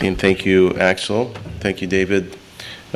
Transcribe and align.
And 0.00 0.16
thank 0.16 0.46
you, 0.46 0.74
Axel. 0.78 1.34
Thank 1.58 1.82
you, 1.82 1.88
David. 1.88 2.36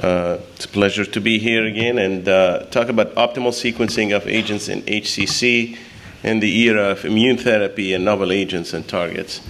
Uh, 0.00 0.38
it's 0.54 0.66
a 0.66 0.68
pleasure 0.68 1.04
to 1.04 1.20
be 1.20 1.40
here 1.40 1.66
again 1.66 1.98
and 1.98 2.28
uh, 2.28 2.60
talk 2.66 2.88
about 2.88 3.12
optimal 3.16 3.50
sequencing 3.50 4.14
of 4.14 4.28
agents 4.28 4.68
in 4.68 4.82
HCC 4.82 5.76
in 6.22 6.38
the 6.38 6.56
era 6.60 6.90
of 6.90 7.04
immune 7.04 7.38
therapy 7.38 7.92
and 7.92 8.04
novel 8.04 8.30
agents 8.30 8.72
and 8.72 8.86
targets. 8.86 9.40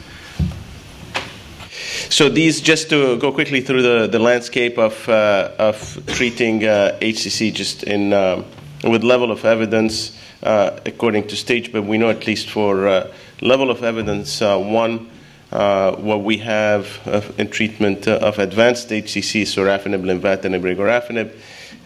So 2.08 2.30
these, 2.30 2.62
just 2.62 2.88
to 2.88 3.18
go 3.18 3.32
quickly 3.32 3.60
through 3.60 3.82
the, 3.82 4.06
the 4.06 4.18
landscape 4.18 4.78
of, 4.78 5.06
uh, 5.10 5.50
of 5.58 6.02
treating 6.06 6.60
HCC 6.60 7.50
uh, 7.50 7.54
just 7.54 7.82
in, 7.82 8.14
um, 8.14 8.46
with 8.82 9.04
level 9.04 9.30
of 9.30 9.44
evidence 9.44 10.18
uh, 10.42 10.80
according 10.86 11.28
to 11.28 11.36
stage, 11.36 11.70
but 11.70 11.84
we 11.84 11.98
know 11.98 12.08
at 12.08 12.26
least 12.26 12.48
for 12.48 13.10
level 13.42 13.70
of 13.70 13.84
evidence 13.84 14.40
one, 14.40 15.10
what 15.52 16.22
we 16.22 16.38
have 16.38 17.34
in 17.38 17.48
treatment 17.48 18.08
of 18.08 18.38
advanced 18.38 18.88
HCC, 18.88 19.42
sorafenib, 19.42 20.02
lenvatinib, 20.02 20.62
regorafenib, 20.62 21.32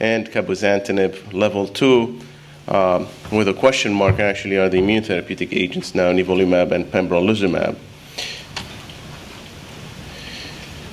and 0.01 0.31
cabozantinib, 0.31 1.33
level 1.33 1.67
2, 1.67 2.21
um, 2.69 3.07
with 3.31 3.49
a 3.49 3.55
question 3.55 3.93
mark 3.93 4.19
actually 4.19 4.57
are 4.57 4.69
the 4.69 4.79
immune 4.79 5.03
therapeutic 5.03 5.53
agents 5.53 5.95
now, 5.95 6.13
nivolumab 6.13 6.73
and 6.73 6.85
pembrolizumab. 6.87 7.77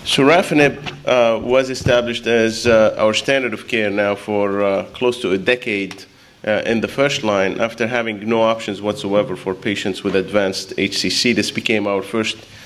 Sorafenib 0.04 0.78
uh, 1.06 1.40
was 1.40 1.70
established 1.70 2.28
as 2.28 2.68
uh, 2.68 2.96
our 2.98 3.14
standard 3.14 3.54
of 3.54 3.68
care 3.68 3.90
now 3.90 4.16
for 4.16 4.62
uh, 4.62 4.84
close 4.94 5.20
to 5.22 5.32
a 5.32 5.38
decade 5.38 6.04
uh, 6.46 6.62
in 6.66 6.82
the 6.82 6.88
first 6.88 7.24
line 7.24 7.60
after 7.60 7.88
having 7.88 8.28
no 8.28 8.42
options 8.42 8.82
whatsoever 8.82 9.36
for 9.36 9.56
patients 9.56 10.04
with 10.04 10.16
advanced 10.16 10.76
HCC. 10.76 11.34
This 11.34 11.50
became 11.52 11.88
our 11.88 12.04
first 12.04 12.38
uh, 12.38 12.63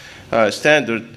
standard 0.52 1.08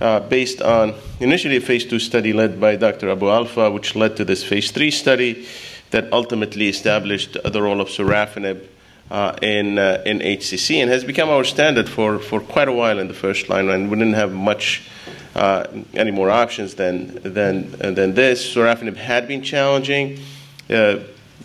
uh, 0.00 0.20
based 0.20 0.62
on 0.62 0.94
initially 1.20 1.56
a 1.56 1.60
phase 1.60 1.84
two 1.84 1.98
study 1.98 2.32
led 2.32 2.60
by 2.60 2.76
Dr. 2.76 3.08
Abou-Alfa, 3.10 3.70
which 3.70 3.94
led 3.94 4.16
to 4.16 4.24
this 4.24 4.42
phase 4.42 4.70
three 4.70 4.90
study 4.90 5.46
that 5.90 6.12
ultimately 6.12 6.68
established 6.68 7.36
the 7.44 7.62
role 7.62 7.80
of 7.80 7.88
sorafenib 7.88 8.64
uh, 9.10 9.36
in, 9.42 9.78
uh, 9.78 10.02
in 10.06 10.20
HCC 10.20 10.76
and 10.76 10.90
has 10.90 11.04
become 11.04 11.28
our 11.28 11.44
standard 11.44 11.88
for, 11.88 12.18
for 12.18 12.40
quite 12.40 12.68
a 12.68 12.72
while 12.72 12.98
in 12.98 13.08
the 13.08 13.14
first 13.14 13.48
line, 13.48 13.68
and 13.68 13.90
we 13.90 13.98
didn't 13.98 14.14
have 14.14 14.32
much 14.32 14.88
uh, 15.34 15.64
any 15.94 16.10
more 16.10 16.30
options 16.30 16.74
than, 16.74 17.14
than, 17.22 17.70
than 17.72 18.14
this. 18.14 18.54
Sorafenib 18.54 18.96
had 18.96 19.28
been 19.28 19.42
challenging 19.42 20.20
uh, 20.68 20.98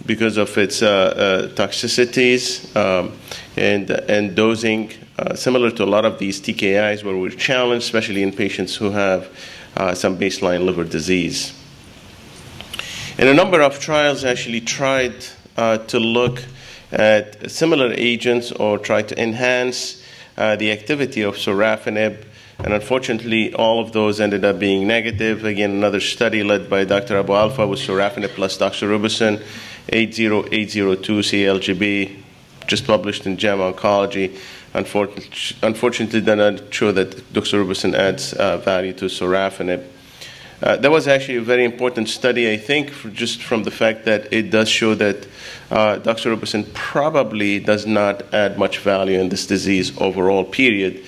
because 0.05 0.37
of 0.37 0.55
its 0.57 0.81
uh, 0.81 0.87
uh, 0.87 1.47
toxicities 1.55 2.75
um, 2.75 3.17
and, 3.57 3.89
and 3.89 4.35
dosing, 4.35 4.91
similar 5.35 5.71
to 5.71 5.83
a 5.83 5.85
lot 5.85 6.05
of 6.05 6.19
these 6.19 6.41
TKIs 6.41 7.03
where 7.03 7.16
we're 7.16 7.30
challenged, 7.30 7.85
especially 7.85 8.23
in 8.23 8.31
patients 8.31 8.75
who 8.75 8.91
have 8.91 9.30
some 9.94 10.17
baseline 10.17 10.66
liver 10.66 10.83
disease. 10.83 11.53
And 13.17 13.30
a 13.30 13.33
number 13.33 13.61
of 13.61 13.80
trials 13.80 14.25
actually 14.25 14.59
tried 14.59 15.13
uh, 15.55 15.77
to 15.77 15.99
look 15.99 16.44
at 16.91 17.49
similar 17.49 17.94
agents 17.94 18.52
or 18.52 18.77
try 18.77 19.03
to 19.03 19.22
enhance 19.22 20.03
uh, 20.38 20.57
the 20.57 20.72
activity 20.72 21.22
of 21.22 21.35
sorafenib. 21.35 22.25
And 22.59 22.73
unfortunately, 22.73 23.53
all 23.53 23.79
of 23.79 23.94
those 23.94 24.19
ended 24.19 24.44
up 24.44 24.59
being 24.59 24.85
negative. 24.85 25.45
Again, 25.45 25.72
another 25.72 26.02
study 26.02 26.44
led 26.44 26.69
by 26.69 26.83
Dr. 26.83 27.17
Abou-Alfa 27.17 27.66
with 27.66 27.79
sorafenib 27.79 28.29
plus 28.29 28.57
doxorubicin, 28.57 29.41
80802 29.89 31.19
CALGB, 31.19 32.17
just 32.67 32.85
published 32.85 33.25
in 33.25 33.38
JAMA 33.38 33.73
Oncology. 33.73 34.38
Unfortunately, 34.75 36.21
did 36.21 36.37
not 36.37 36.73
show 36.73 36.91
that 36.91 37.11
doxorubicin 37.31 37.95
adds 37.95 38.33
uh, 38.33 38.57
value 38.57 38.91
to 38.93 39.05
sorafenib. 39.05 39.85
Uh, 40.61 40.75
that 40.77 40.91
was 40.91 41.07
actually 41.07 41.37
a 41.37 41.41
very 41.41 41.63
important 41.63 42.09
study, 42.09 42.51
I 42.51 42.57
think, 42.57 42.91
just 43.13 43.41
from 43.41 43.63
the 43.63 43.71
fact 43.71 44.05
that 44.05 44.33
it 44.33 44.51
does 44.51 44.67
show 44.67 44.95
that 44.95 45.27
uh, 45.71 45.99
doxorubicin 45.99 46.73
probably 46.73 47.59
does 47.59 47.85
not 47.85 48.33
add 48.33 48.57
much 48.57 48.79
value 48.79 49.19
in 49.19 49.29
this 49.29 49.47
disease 49.47 49.97
overall, 49.97 50.44
period. 50.44 51.05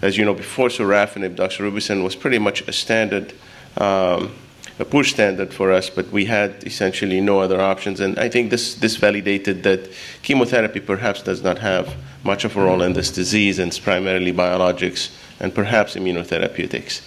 As 0.00 0.16
you 0.16 0.24
know, 0.24 0.34
before 0.34 0.68
sorafenib, 0.68 1.34
doxorubicin 1.34 2.04
was 2.04 2.14
pretty 2.14 2.38
much 2.38 2.66
a 2.68 2.72
standard, 2.72 3.32
um, 3.78 4.32
a 4.78 4.84
poor 4.84 5.04
standard 5.04 5.52
for 5.52 5.72
us, 5.72 5.90
but 5.90 6.08
we 6.10 6.24
had 6.26 6.64
essentially 6.64 7.20
no 7.20 7.40
other 7.40 7.60
options. 7.60 8.00
And 8.00 8.18
I 8.18 8.28
think 8.28 8.50
this, 8.50 8.74
this 8.74 8.96
validated 8.96 9.62
that 9.64 9.90
chemotherapy 10.22 10.80
perhaps 10.80 11.22
does 11.22 11.42
not 11.42 11.58
have 11.58 11.94
much 12.24 12.44
of 12.44 12.56
a 12.56 12.60
role 12.60 12.82
in 12.82 12.92
this 12.92 13.10
disease, 13.10 13.58
and 13.58 13.68
it's 13.68 13.78
primarily 13.78 14.32
biologics 14.32 15.10
and 15.40 15.54
perhaps 15.54 15.94
immunotherapeutics. 15.96 17.00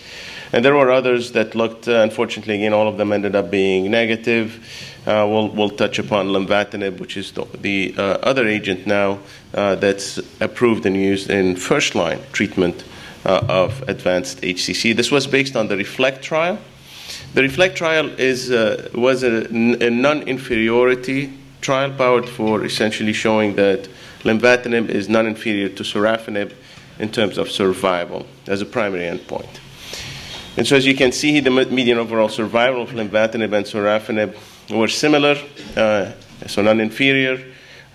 And 0.53 0.65
there 0.65 0.75
were 0.75 0.91
others 0.91 1.31
that 1.31 1.55
looked, 1.55 1.87
uh, 1.87 2.01
unfortunately, 2.01 2.55
again, 2.55 2.73
all 2.73 2.87
of 2.87 2.97
them 2.97 3.13
ended 3.13 3.35
up 3.35 3.49
being 3.49 3.89
negative. 3.89 4.59
Uh, 5.07 5.25
we'll, 5.29 5.47
we'll 5.49 5.69
touch 5.69 5.97
upon 5.97 6.27
lenvatinib, 6.27 6.99
which 6.99 7.15
is 7.15 7.31
the, 7.31 7.45
the 7.61 7.95
uh, 7.97 8.01
other 8.23 8.45
agent 8.45 8.85
now 8.85 9.19
uh, 9.53 9.75
that's 9.75 10.19
approved 10.41 10.85
and 10.85 10.97
used 10.97 11.29
in 11.29 11.55
first 11.55 11.95
line 11.95 12.19
treatment 12.33 12.83
uh, 13.25 13.45
of 13.47 13.81
advanced 13.87 14.41
HCC. 14.41 14.93
This 14.95 15.09
was 15.09 15.25
based 15.25 15.55
on 15.55 15.69
the 15.69 15.77
REFLECT 15.77 16.21
trial. 16.21 16.59
The 17.33 17.43
REFLECT 17.43 17.75
trial 17.77 18.09
is, 18.19 18.51
uh, 18.51 18.89
was 18.93 19.23
a, 19.23 19.47
a 19.47 19.89
non 19.89 20.23
inferiority 20.23 21.31
trial 21.61 21.91
powered 21.91 22.27
for 22.27 22.65
essentially 22.65 23.13
showing 23.13 23.55
that 23.55 23.87
lenvatinib 24.23 24.89
is 24.89 25.07
non 25.07 25.27
inferior 25.27 25.69
to 25.69 25.83
sorafenib 25.83 26.53
in 26.99 27.09
terms 27.09 27.37
of 27.37 27.49
survival 27.49 28.25
as 28.47 28.61
a 28.61 28.65
primary 28.65 29.03
endpoint. 29.03 29.59
And 30.57 30.67
so 30.67 30.75
as 30.75 30.85
you 30.85 30.93
can 30.93 31.13
see, 31.13 31.39
the 31.39 31.49
median 31.49 31.97
overall 31.97 32.27
survival 32.27 32.81
of 32.81 32.89
lenvatinib 32.89 33.53
and 33.53 33.65
sorafenib 33.65 34.35
were 34.69 34.89
similar, 34.89 35.37
uh, 35.77 36.11
so 36.47 36.61
non-inferior, 36.61 37.39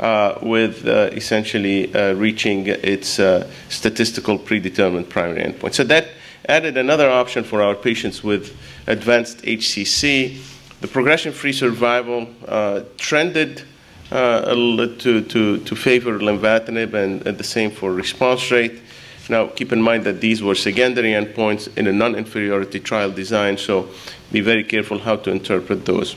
uh, 0.01 0.39
with 0.41 0.87
uh, 0.87 1.11
essentially 1.13 1.95
uh, 1.95 2.15
reaching 2.15 2.67
its 2.67 3.19
uh, 3.19 3.47
statistical 3.69 4.39
predetermined 4.39 5.09
primary 5.11 5.43
endpoint. 5.43 5.75
So 5.75 5.85
that 5.85 6.09
added 6.49 6.77
another 6.77 7.11
option 7.11 7.45
for 7.45 7.63
our 7.63 7.75
patients 7.75 8.23
with 8.23 8.57
advanced 8.87 9.39
HCC. 9.43 10.41
The 10.81 10.89
progression-free 10.89 11.53
survival 11.53 12.29
uh, 12.47 12.83
trended 12.97 13.63
to, 14.11 15.25
to, 15.29 15.59
to 15.59 15.77
favor 15.77 16.19
lenvatinib 16.19 16.95
and, 16.95 17.27
and 17.27 17.39
the 17.39 17.45
same 17.45 17.71
for 17.71 17.93
response 17.93 18.51
rate. 18.51 18.81
Now, 19.29 19.49
keep 19.49 19.73
in 19.73 19.83
mind 19.83 20.05
that 20.05 20.21
these 20.21 20.43
were 20.43 20.55
secondary 20.55 21.11
endpoints 21.11 21.77
in 21.77 21.89
a 21.89 21.93
non-inferiority 21.93 22.81
trial 22.81 23.11
design, 23.11 23.59
so 23.59 23.89
be 24.31 24.41
very 24.41 24.63
careful 24.63 24.99
how 24.99 25.17
to 25.17 25.31
interpret 25.33 25.85
those. 25.85 26.15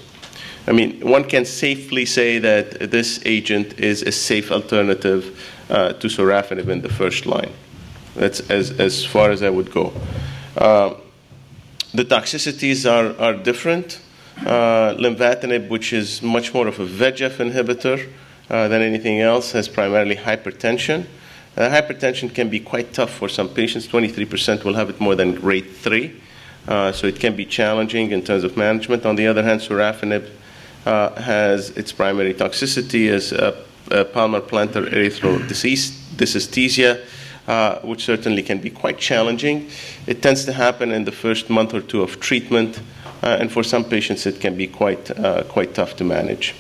I 0.68 0.72
mean, 0.74 1.00
one 1.02 1.24
can 1.24 1.46
safely 1.46 2.06
say 2.06 2.38
that 2.38 2.92
this 2.92 3.20
agent 3.26 3.80
is 3.80 4.04
a 4.04 4.12
safe 4.12 4.52
alternative 4.52 5.44
uh, 5.70 5.94
to 5.94 6.08
sorafenib 6.08 6.68
in 6.70 6.82
the 6.82 6.90
first 6.90 7.26
line. 7.26 7.52
That's 8.20 8.42
as, 8.50 8.72
as 8.72 9.06
far 9.06 9.32
as 9.32 9.42
I 9.42 9.50
would 9.50 9.72
go. 9.72 9.94
Uh, 10.58 10.96
the 11.94 12.04
toxicities 12.04 12.86
are, 12.86 13.18
are 13.18 13.34
different. 13.34 14.02
Uh, 14.46 14.94
lenvatinib, 14.96 15.70
which 15.70 15.94
is 15.94 16.22
much 16.22 16.54
more 16.54 16.68
of 16.68 16.82
a 16.82 16.86
VEGF 16.86 17.38
inhibitor 17.38 18.10
uh, 18.50 18.68
than 18.68 18.82
anything 18.82 19.22
else, 19.22 19.54
has 19.54 19.70
primarily 19.70 20.18
hypertension. 20.18 21.06
Uh, 21.56 21.70
hypertension 21.70 22.36
can 22.36 22.50
be 22.50 22.60
quite 22.60 22.92
tough 22.92 23.12
for 23.12 23.30
some 23.30 23.48
patients. 23.48 23.88
23% 23.88 24.66
will 24.66 24.74
have 24.74 24.90
it 24.90 25.00
more 25.00 25.16
than 25.16 25.34
grade 25.34 25.72
3. 25.78 26.14
Uh, 26.68 26.92
so 26.92 27.08
it 27.08 27.22
can 27.22 27.38
be 27.38 27.46
challenging 27.46 28.12
in 28.12 28.22
terms 28.22 28.44
of 28.44 28.58
management. 28.58 29.06
On 29.06 29.16
the 29.16 29.28
other 29.28 29.44
hand, 29.44 29.62
sorafenib 29.62 30.30
uh, 30.86 31.16
has 31.22 31.70
its 31.72 31.94
primary 31.94 32.34
toxicity 32.34 33.10
as 33.10 33.32
palmar-plantar 34.12 34.90
erythrodysesthesia, 34.92 37.00
uh, 37.50 37.80
which 37.80 38.06
certainly 38.06 38.44
can 38.44 38.60
be 38.60 38.70
quite 38.70 39.00
challenging. 39.00 39.68
It 40.06 40.22
tends 40.22 40.46
to 40.46 40.54
happen 40.54 40.92
in 40.92 41.06
the 41.06 41.12
first 41.12 41.50
month 41.50 41.74
or 41.74 41.82
two 41.82 42.04
of 42.04 42.20
treatment, 42.20 42.80
uh, 43.24 43.38
and 43.40 43.52
for 43.52 43.64
some 43.64 43.84
patients, 43.84 44.28
it 44.28 44.40
can 44.40 44.56
be 44.56 44.68
quite, 44.68 45.10
uh, 45.10 45.44
quite 45.46 45.74
tough 45.74 45.96
to 45.96 46.04
manage. 46.04 46.54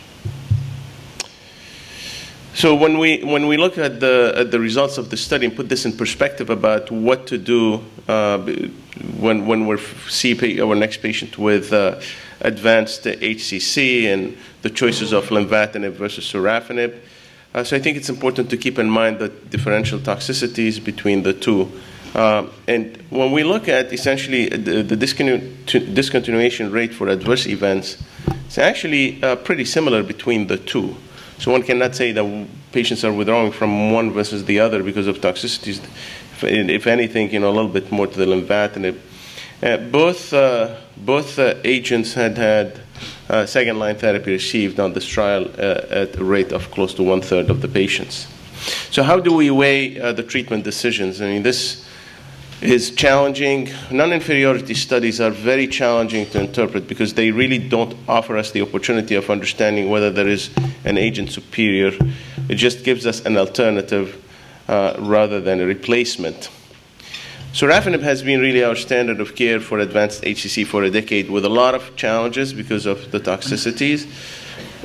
So 2.55 2.73
when 2.73 2.97
we 2.97 3.23
when 3.23 3.47
we 3.47 3.55
look 3.55 3.77
at 3.77 3.99
the 3.99 4.33
at 4.35 4.51
the 4.51 4.59
results 4.59 4.97
of 4.97 5.11
the 5.11 5.15
study 5.15 5.45
and 5.45 5.55
put 5.55 5.69
this 5.69 5.85
in 5.85 5.93
perspective 5.93 6.49
about 6.49 6.91
what 6.91 7.27
to 7.27 7.37
do 7.37 7.85
uh, 8.07 8.39
when 9.19 9.45
when 9.45 9.67
we 9.67 9.77
see 10.09 10.59
our 10.59 10.75
next 10.75 10.97
patient 10.97 11.37
with 11.37 11.71
uh, 11.71 12.01
advanced 12.41 13.03
HCC 13.03 14.11
and 14.11 14.35
the 14.63 14.69
choices 14.69 15.13
of 15.13 15.29
lenvatinib 15.29 15.93
versus 15.93 16.25
sorafenib, 16.25 16.99
uh, 17.53 17.63
so 17.63 17.75
I 17.75 17.79
think 17.79 17.97
it's 17.97 18.09
important 18.09 18.49
to 18.51 18.57
keep 18.57 18.77
in 18.77 18.89
mind 18.89 19.19
the 19.19 19.29
differential 19.29 19.99
toxicities 19.99 20.83
between 20.83 21.23
the 21.23 21.33
two. 21.33 21.71
Uh, 22.13 22.47
and 22.67 22.97
when 23.09 23.31
we 23.31 23.43
look 23.43 23.67
at 23.67 23.93
essentially 23.93 24.49
the, 24.49 24.81
the 24.81 24.95
discontinu 24.95 25.39
discontinuation 25.65 26.71
rate 26.71 26.93
for 26.93 27.07
adverse 27.07 27.45
events, 27.47 28.01
it's 28.45 28.57
actually 28.57 29.21
uh, 29.23 29.35
pretty 29.35 29.65
similar 29.65 30.01
between 30.03 30.47
the 30.47 30.57
two. 30.57 30.95
So 31.37 31.51
one 31.51 31.63
cannot 31.63 31.95
say 31.95 32.11
that 32.11 32.47
patients 32.71 33.03
are 33.03 33.13
withdrawing 33.13 33.51
from 33.51 33.91
one 33.91 34.11
versus 34.11 34.45
the 34.45 34.59
other 34.59 34.83
because 34.83 35.07
of 35.07 35.19
toxicities. 35.19 35.79
If 36.41 36.87
anything, 36.87 37.31
you 37.31 37.39
know, 37.39 37.49
a 37.49 37.55
little 37.55 37.71
bit 37.71 37.91
more 37.91 38.07
to 38.07 38.17
the 38.17 38.25
lenvatinib. 38.25 38.97
Uh, 39.61 39.77
both 39.77 40.33
uh, 40.33 40.77
both 40.97 41.37
uh, 41.37 41.55
agents 41.65 42.13
had 42.13 42.37
had 42.37 42.79
uh, 43.29 43.45
second 43.45 43.79
line 43.79 43.95
therapy 43.95 44.31
received 44.31 44.79
on 44.79 44.93
this 44.93 45.05
trial 45.05 45.45
uh, 45.57 45.85
at 45.89 46.15
a 46.15 46.23
rate 46.23 46.51
of 46.51 46.71
close 46.71 46.93
to 46.95 47.03
one 47.03 47.21
third 47.21 47.49
of 47.49 47.61
the 47.61 47.67
patients. 47.67 48.27
So, 48.91 49.03
how 49.03 49.19
do 49.19 49.33
we 49.33 49.51
weigh 49.51 49.99
uh, 49.99 50.13
the 50.13 50.23
treatment 50.23 50.63
decisions? 50.63 51.21
I 51.21 51.27
mean, 51.27 51.43
this 51.43 51.85
is 52.61 52.91
challenging. 52.91 53.69
Non 53.91 54.11
inferiority 54.11 54.73
studies 54.73 55.21
are 55.21 55.29
very 55.29 55.67
challenging 55.67 56.25
to 56.31 56.39
interpret 56.41 56.87
because 56.87 57.13
they 57.13 57.31
really 57.31 57.59
don't 57.59 57.95
offer 58.07 58.35
us 58.35 58.51
the 58.51 58.61
opportunity 58.61 59.15
of 59.15 59.29
understanding 59.29 59.89
whether 59.89 60.09
there 60.09 60.27
is 60.27 60.49
an 60.83 60.97
agent 60.97 61.31
superior. 61.31 61.91
It 62.49 62.55
just 62.55 62.83
gives 62.83 63.05
us 63.05 63.25
an 63.25 63.37
alternative 63.37 64.21
rather 64.67 65.39
than 65.39 65.61
a 65.61 65.65
replacement. 65.65 66.49
Sorafenib 67.51 68.01
has 68.01 68.21
been 68.21 68.41
really 68.41 68.63
our 68.63 68.75
standard 68.75 69.19
of 69.19 69.35
care 69.35 69.59
for 69.59 69.79
advanced 69.79 70.21
HCC 70.21 70.67
for 70.67 70.83
a 70.83 70.91
decade 70.91 71.31
with 71.31 71.43
a 71.43 71.49
lot 71.49 71.73
of 71.73 71.95
challenges 71.95 72.53
because 72.53 72.85
of 72.85 73.09
the 73.09 73.19
toxicities. 73.19 74.05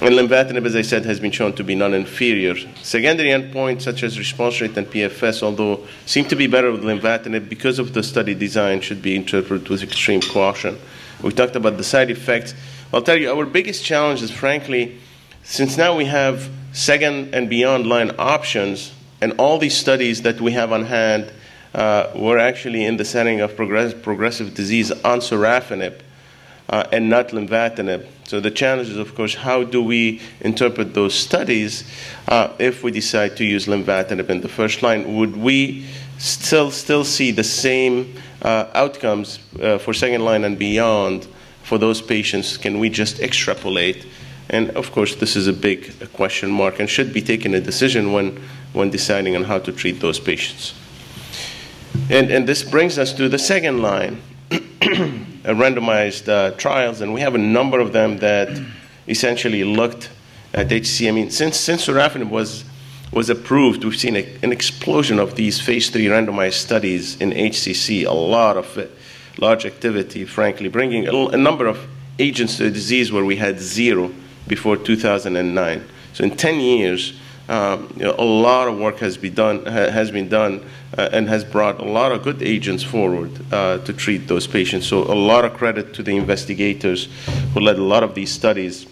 And 0.00 0.14
lenvatinib, 0.14 0.64
as 0.64 0.74
I 0.74 0.80
said, 0.80 1.04
has 1.04 1.20
been 1.20 1.30
shown 1.30 1.52
to 1.56 1.62
be 1.62 1.74
non-inferior. 1.74 2.56
Secondary 2.82 3.28
endpoints 3.28 3.82
such 3.82 4.02
as 4.02 4.18
response 4.18 4.62
rate 4.62 4.78
and 4.78 4.86
PFS, 4.86 5.42
although 5.42 5.86
seem 6.06 6.24
to 6.24 6.36
be 6.36 6.46
better 6.46 6.72
with 6.72 6.82
lenvatinib 6.82 7.50
because 7.50 7.78
of 7.78 7.92
the 7.92 8.02
study 8.02 8.34
design, 8.34 8.80
should 8.80 9.02
be 9.02 9.14
interpreted 9.14 9.68
with 9.68 9.82
extreme 9.82 10.22
caution. 10.22 10.78
We 11.22 11.32
talked 11.32 11.56
about 11.56 11.76
the 11.76 11.84
side 11.84 12.10
effects. 12.10 12.54
I'll 12.94 13.02
tell 13.02 13.20
you, 13.20 13.30
our 13.30 13.44
biggest 13.44 13.84
challenge 13.84 14.22
is, 14.22 14.30
frankly, 14.30 14.98
since 15.42 15.76
now 15.76 15.94
we 15.94 16.06
have 16.06 16.48
second 16.72 17.34
and 17.34 17.50
beyond 17.50 17.86
line 17.86 18.12
options, 18.18 18.94
and 19.20 19.34
all 19.38 19.58
these 19.58 19.76
studies 19.76 20.22
that 20.22 20.40
we 20.40 20.52
have 20.52 20.72
on 20.72 20.86
hand– 20.86 21.30
uh, 21.74 22.10
were 22.14 22.38
actually 22.38 22.84
in 22.84 22.96
the 22.96 23.04
setting 23.04 23.40
of 23.40 23.56
progress- 23.56 23.94
progressive 23.94 24.54
disease 24.54 24.90
on 24.90 25.20
sorafenib 25.20 26.00
uh, 26.68 26.84
and 26.92 27.08
not 27.08 27.28
lenvatinib. 27.28 28.06
So 28.24 28.40
the 28.40 28.50
challenge 28.50 28.88
is, 28.88 28.96
of 28.96 29.14
course, 29.14 29.34
how 29.34 29.64
do 29.64 29.82
we 29.82 30.20
interpret 30.40 30.94
those 30.94 31.14
studies 31.14 31.84
uh, 32.28 32.52
if 32.58 32.82
we 32.82 32.90
decide 32.90 33.36
to 33.36 33.44
use 33.44 33.66
lenvatinib 33.66 34.30
in 34.30 34.40
the 34.40 34.48
first 34.48 34.82
line? 34.82 35.16
Would 35.16 35.36
we 35.36 35.86
still 36.18 36.70
still 36.70 37.04
see 37.04 37.32
the 37.32 37.44
same 37.44 38.14
uh, 38.42 38.70
outcomes 38.74 39.40
uh, 39.60 39.78
for 39.78 39.92
second 39.92 40.24
line 40.24 40.44
and 40.44 40.58
beyond 40.58 41.26
for 41.64 41.76
those 41.76 42.00
patients? 42.00 42.56
Can 42.56 42.78
we 42.78 42.88
just 42.88 43.20
extrapolate? 43.20 44.06
And 44.48 44.70
of 44.70 44.92
course, 44.92 45.16
this 45.16 45.36
is 45.36 45.48
a 45.48 45.52
big 45.52 45.92
question 46.12 46.50
mark 46.50 46.78
and 46.78 46.88
should 46.88 47.12
be 47.12 47.22
taken 47.22 47.54
a 47.54 47.60
decision 47.60 48.12
when, 48.12 48.40
when 48.72 48.90
deciding 48.90 49.36
on 49.36 49.44
how 49.44 49.58
to 49.58 49.72
treat 49.72 50.00
those 50.00 50.20
patients. 50.20 50.74
And, 52.10 52.30
and 52.30 52.46
this 52.46 52.62
brings 52.62 52.98
us 52.98 53.14
to 53.14 53.30
the 53.30 53.38
second 53.38 53.80
line, 53.80 54.20
randomized 54.50 56.28
uh, 56.28 56.50
trials, 56.56 57.00
and 57.00 57.14
we 57.14 57.22
have 57.22 57.34
a 57.34 57.38
number 57.38 57.80
of 57.80 57.94
them 57.94 58.18
that 58.18 58.62
essentially 59.08 59.64
looked 59.64 60.10
at 60.52 60.68
mean, 60.68 61.30
since, 61.30 61.56
since 61.56 61.86
sorafenib 61.86 62.28
was, 62.28 62.64
was 63.10 63.30
approved, 63.30 63.84
we've 63.84 63.96
seen 63.96 64.16
a, 64.16 64.38
an 64.42 64.52
explosion 64.52 65.18
of 65.18 65.34
these 65.34 65.60
phase 65.60 65.88
three 65.88 66.04
randomized 66.04 66.54
studies 66.54 67.18
in 67.22 67.30
HCC, 67.30 68.06
a 68.06 68.12
lot 68.12 68.58
of 68.58 68.76
it, 68.76 68.90
large 69.38 69.64
activity, 69.64 70.26
frankly, 70.26 70.68
bringing 70.68 71.08
a, 71.08 71.28
a 71.28 71.38
number 71.38 71.66
of 71.66 71.88
agents 72.18 72.58
to 72.58 72.64
the 72.64 72.70
disease 72.70 73.10
where 73.10 73.24
we 73.24 73.36
had 73.36 73.58
zero 73.58 74.12
before 74.46 74.76
2009. 74.76 75.84
So 76.12 76.22
in 76.22 76.36
10 76.36 76.60
years, 76.60 77.18
um, 77.48 77.92
you 77.96 78.04
know, 78.04 78.14
a 78.18 78.24
lot 78.24 78.68
of 78.68 78.78
work 78.78 78.98
has 78.98 79.16
been 79.16 79.34
done, 79.34 79.64
ha, 79.64 79.90
has 79.90 80.10
been 80.10 80.28
done 80.28 80.64
uh, 80.96 81.08
and 81.12 81.28
has 81.28 81.44
brought 81.44 81.80
a 81.80 81.84
lot 81.84 82.12
of 82.12 82.22
good 82.22 82.42
agents 82.42 82.82
forward 82.82 83.30
uh, 83.52 83.78
to 83.78 83.92
treat 83.92 84.28
those 84.28 84.46
patients. 84.46 84.86
So, 84.86 85.02
a 85.02 85.14
lot 85.14 85.44
of 85.44 85.54
credit 85.54 85.94
to 85.94 86.02
the 86.02 86.16
investigators 86.16 87.08
who 87.52 87.60
led 87.60 87.78
a 87.78 87.82
lot 87.82 88.02
of 88.02 88.14
these 88.14 88.30
studies. 88.30 88.86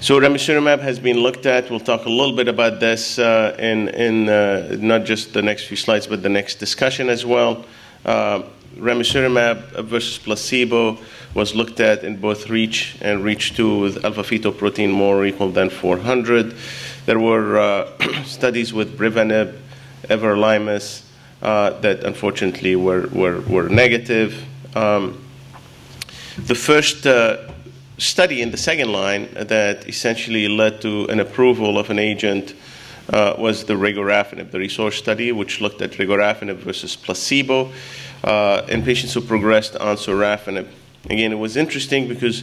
So, 0.00 0.20
ramucirumab 0.20 0.80
has 0.80 0.98
been 0.98 1.18
looked 1.18 1.46
at. 1.46 1.70
We'll 1.70 1.80
talk 1.80 2.04
a 2.06 2.10
little 2.10 2.36
bit 2.36 2.48
about 2.48 2.80
this 2.80 3.18
uh, 3.18 3.56
in, 3.58 3.88
in 3.88 4.28
uh, 4.28 4.76
not 4.78 5.04
just 5.04 5.32
the 5.32 5.42
next 5.42 5.64
few 5.64 5.76
slides, 5.76 6.06
but 6.06 6.22
the 6.22 6.28
next 6.28 6.56
discussion 6.56 7.08
as 7.08 7.24
well. 7.24 7.64
Uh, 8.04 8.42
ramucirumab 8.76 9.84
versus 9.84 10.18
placebo 10.18 10.98
was 11.34 11.54
looked 11.54 11.80
at 11.80 12.04
in 12.04 12.16
both 12.16 12.48
REACH 12.48 12.96
and 13.00 13.24
REACH 13.24 13.56
2 13.56 13.78
with 13.80 14.04
alpha 14.04 14.22
fetoprotein 14.22 14.90
more 14.92 15.16
or 15.16 15.26
equal 15.26 15.50
than 15.50 15.70
400. 15.70 16.54
There 17.06 17.18
were 17.18 17.58
uh, 17.58 18.22
studies 18.24 18.72
with 18.72 18.96
Brivanib, 18.96 19.58
everolimus, 20.08 21.02
uh, 21.42 21.70
that 21.80 22.04
unfortunately 22.04 22.76
were, 22.76 23.06
were, 23.08 23.40
were 23.42 23.68
negative. 23.68 24.44
Um, 24.76 25.22
the 26.38 26.54
first 26.54 27.06
uh, 27.06 27.50
study 27.98 28.42
in 28.42 28.50
the 28.50 28.56
second 28.56 28.90
line 28.90 29.28
that 29.34 29.88
essentially 29.88 30.48
led 30.48 30.80
to 30.80 31.06
an 31.06 31.20
approval 31.20 31.78
of 31.78 31.90
an 31.90 31.98
agent 31.98 32.54
uh, 33.12 33.34
was 33.38 33.64
the 33.64 33.74
regorafenib, 33.74 34.50
the 34.50 34.58
RESORCE 34.58 34.96
study, 34.96 35.32
which 35.32 35.60
looked 35.60 35.82
at 35.82 35.92
regorafenib 35.92 36.56
versus 36.56 36.96
placebo 36.96 37.70
uh, 38.24 38.62
in 38.68 38.82
patients 38.82 39.12
who 39.12 39.20
progressed 39.20 39.76
on 39.76 39.96
sorafenib. 39.96 40.66
Again, 41.10 41.32
it 41.32 41.38
was 41.38 41.56
interesting 41.56 42.08
because 42.08 42.42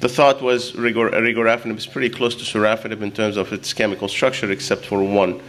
the 0.00 0.08
thought 0.08 0.42
was 0.42 0.74
rigor, 0.74 1.10
regorafenib 1.10 1.76
is 1.76 1.86
pretty 1.86 2.10
close 2.10 2.34
to 2.34 2.44
sorafenib 2.44 3.02
in 3.02 3.12
terms 3.12 3.36
of 3.36 3.52
its 3.52 3.72
chemical 3.72 4.08
structure, 4.08 4.50
except 4.50 4.84
for 4.84 5.02
one 5.02 5.40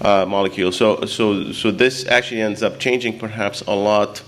uh, 0.00 0.26
molecule. 0.26 0.72
So, 0.72 1.04
so, 1.04 1.52
so 1.52 1.70
this 1.70 2.06
actually 2.06 2.42
ends 2.42 2.62
up 2.62 2.78
changing 2.78 3.18
perhaps 3.18 3.62
a 3.62 3.74
lot 3.74 4.22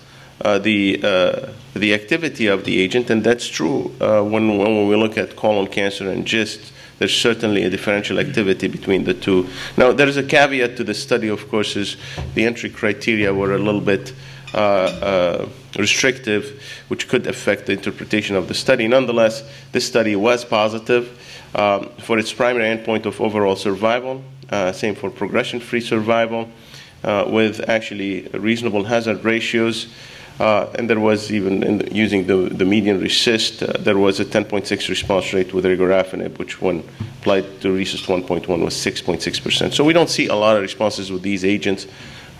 uh, 0.44 0.58
the 0.58 1.00
uh, 1.02 1.48
the 1.74 1.94
activity 1.94 2.46
of 2.46 2.64
the 2.64 2.80
agent, 2.80 3.08
and 3.10 3.24
that's 3.24 3.46
true 3.46 3.94
uh, 4.00 4.22
when 4.22 4.58
when 4.58 4.86
we 4.86 4.96
look 4.96 5.16
at 5.16 5.34
colon 5.36 5.66
cancer 5.66 6.10
and 6.10 6.26
GIST. 6.26 6.72
There's 6.98 7.14
certainly 7.14 7.62
a 7.62 7.70
differential 7.70 8.18
activity 8.18 8.68
between 8.68 9.04
the 9.04 9.12
two. 9.12 9.48
Now, 9.76 9.92
there 9.92 10.08
is 10.08 10.16
a 10.16 10.22
caveat 10.22 10.78
to 10.78 10.84
the 10.84 10.94
study, 10.94 11.28
of 11.28 11.46
course, 11.50 11.76
is 11.76 11.98
the 12.34 12.46
entry 12.46 12.70
criteria 12.70 13.34
were 13.34 13.54
a 13.54 13.58
little 13.58 13.82
bit 13.82 14.14
uh, 14.54 14.58
uh, 14.58 15.48
restrictive, 15.78 16.62
which 16.88 17.06
could 17.08 17.26
affect 17.26 17.66
the 17.66 17.72
interpretation 17.72 18.34
of 18.34 18.48
the 18.48 18.54
study. 18.54 18.88
Nonetheless, 18.88 19.42
this 19.72 19.86
study 19.86 20.16
was 20.16 20.42
positive 20.42 21.10
um, 21.54 21.88
for 21.98 22.18
its 22.18 22.32
primary 22.32 22.64
endpoint 22.76 23.06
of 23.06 23.20
overall 23.20 23.56
survival, 23.56 24.22
uh, 24.50 24.72
same 24.72 24.94
for 24.94 25.10
progression 25.10 25.60
free 25.60 25.80
survival, 25.80 26.48
with 27.28 27.68
actually 27.68 28.26
reasonable 28.32 28.84
hazard 28.84 29.24
ratios. 29.24 29.86
Uh, 30.38 30.70
and 30.74 30.90
there 30.90 31.00
was 31.00 31.32
even 31.32 31.78
the, 31.78 31.94
using 31.94 32.26
the, 32.26 32.36
the 32.36 32.64
median 32.64 33.00
RECIST, 33.00 33.62
uh, 33.62 33.78
there 33.78 33.96
was 33.96 34.20
a 34.20 34.24
10.6 34.24 34.88
response 34.90 35.32
rate 35.32 35.54
with 35.54 35.64
regorafenib, 35.64 36.38
which 36.38 36.60
when 36.60 36.84
applied 37.20 37.60
to 37.62 37.68
RECIST 37.68 38.04
1.1 38.04 38.46
was 38.62 38.74
6.6%. 38.74 39.72
So 39.72 39.82
we 39.82 39.94
don't 39.94 40.10
see 40.10 40.26
a 40.26 40.34
lot 40.34 40.56
of 40.56 40.62
responses 40.62 41.10
with 41.10 41.22
these 41.22 41.42
agents 41.42 41.86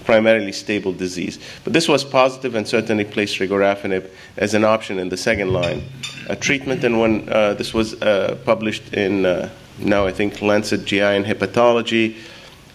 primarily 0.07 0.53
stable 0.53 0.93
disease. 0.93 1.39
But 1.65 1.73
this 1.73 1.89
was 1.89 2.05
positive 2.05 2.55
and 2.55 2.67
certainly 2.67 3.05
placed 3.05 3.39
regorafenib 3.39 4.09
as 4.39 4.55
an 4.55 4.65
option 4.65 4.99
in 4.99 5.11
the 5.11 5.17
second 5.17 5.53
line 5.53 5.83
uh, 6.31 6.37
treatment. 6.37 6.85
And 6.85 6.99
when 6.99 7.29
uh, 7.29 7.55
this 7.55 7.75
was 7.75 8.01
uh, 8.01 8.39
published 8.45 8.95
in 8.95 9.27
uh, 9.27 9.51
now 9.79 10.07
I 10.07 10.13
think 10.13 10.41
Lancet 10.41 10.85
GI 10.85 11.01
and 11.01 11.27
Hepatology, 11.27 12.17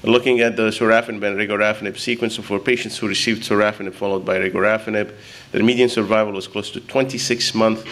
looking 0.04 0.42
at 0.42 0.56
the 0.56 0.70
sorafenib 0.70 1.24
and 1.24 1.38
regorafenib 1.38 1.98
sequence 1.98 2.36
for 2.38 2.60
patients 2.60 2.98
who 2.98 3.08
received 3.08 3.44
sorafenib 3.44 3.94
followed 3.94 4.26
by 4.26 4.38
regorafenib, 4.38 5.14
the 5.52 5.64
median 5.64 5.90
survival 5.90 6.34
was 6.34 6.48
close 6.48 6.70
to 6.72 6.80
26 6.80 7.56
months. 7.56 7.84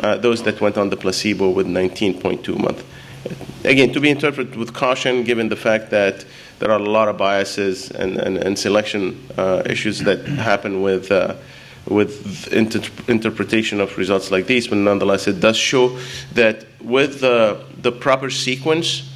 Uh, 0.00 0.16
those 0.16 0.42
that 0.42 0.60
went 0.60 0.76
on 0.76 0.90
the 0.90 0.96
placebo 0.96 1.50
with 1.50 1.66
19.2 1.66 2.58
months. 2.58 2.84
Again, 3.64 3.92
to 3.92 4.00
be 4.00 4.10
interpreted 4.10 4.56
with 4.56 4.72
caution, 4.72 5.24
given 5.24 5.48
the 5.48 5.56
fact 5.56 5.90
that 5.90 6.24
there 6.58 6.70
are 6.70 6.78
a 6.78 6.82
lot 6.82 7.08
of 7.08 7.16
biases 7.16 7.90
and, 7.90 8.16
and, 8.16 8.36
and 8.36 8.58
selection 8.58 9.26
uh, 9.36 9.62
issues 9.66 10.00
that 10.00 10.26
happen 10.26 10.82
with, 10.82 11.10
uh, 11.12 11.34
with 11.86 12.52
inter- 12.52 12.82
interpretation 13.06 13.80
of 13.80 13.96
results 13.96 14.30
like 14.30 14.46
these, 14.46 14.68
but 14.68 14.78
nonetheless, 14.78 15.28
it 15.28 15.40
does 15.40 15.56
show 15.56 15.98
that 16.32 16.66
with 16.80 17.20
the, 17.20 17.64
the 17.80 17.92
proper 17.92 18.30
sequence 18.30 19.08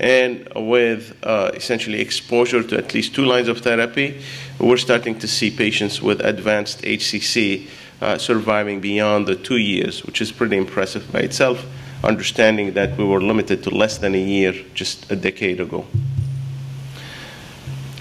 and 0.00 0.48
with 0.56 1.16
uh, 1.22 1.50
essentially 1.54 2.00
exposure 2.00 2.62
to 2.62 2.78
at 2.78 2.94
least 2.94 3.14
two 3.14 3.24
lines 3.24 3.48
of 3.48 3.58
therapy, 3.58 4.20
we're 4.58 4.78
starting 4.78 5.18
to 5.18 5.28
see 5.28 5.50
patients 5.50 6.00
with 6.00 6.20
advanced 6.20 6.82
HCC 6.82 7.68
uh, 8.00 8.16
surviving 8.16 8.80
beyond 8.80 9.26
the 9.26 9.36
two 9.36 9.58
years, 9.58 10.04
which 10.04 10.22
is 10.22 10.32
pretty 10.32 10.56
impressive 10.56 11.12
by 11.12 11.20
itself, 11.20 11.66
understanding 12.02 12.72
that 12.72 12.96
we 12.96 13.04
were 13.04 13.20
limited 13.20 13.62
to 13.62 13.70
less 13.70 13.98
than 13.98 14.14
a 14.14 14.18
year 14.18 14.54
just 14.74 15.10
a 15.10 15.16
decade 15.16 15.60
ago. 15.60 15.86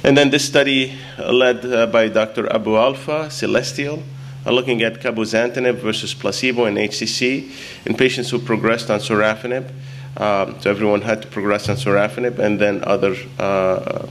And 0.10 0.18
then 0.18 0.32
this 0.32 0.44
study 0.44 0.98
uh, 1.20 1.32
led 1.32 1.64
uh, 1.64 1.86
by 1.86 2.08
Dr. 2.08 2.48
Abou-Alfa, 2.48 3.30
Celestial, 3.30 4.02
uh, 4.44 4.50
looking 4.50 4.82
at 4.82 4.96
cabozantinib 4.96 5.76
versus 5.76 6.16
placebo 6.16 6.66
in 6.66 6.74
HCC 6.74 7.52
in 7.86 7.94
patients 7.94 8.32
who 8.32 8.40
progressed 8.40 8.90
on 8.90 9.02
sorafenib. 9.02 9.70
Um, 10.18 10.60
so 10.62 10.72
everyone 10.72 11.02
had 11.02 11.22
to 11.22 11.28
progress 11.28 11.70
on 11.70 11.76
sorafenib, 11.76 12.40
and 12.40 12.60
then 12.60 12.84
other 12.86 13.16
uh, 13.38 14.08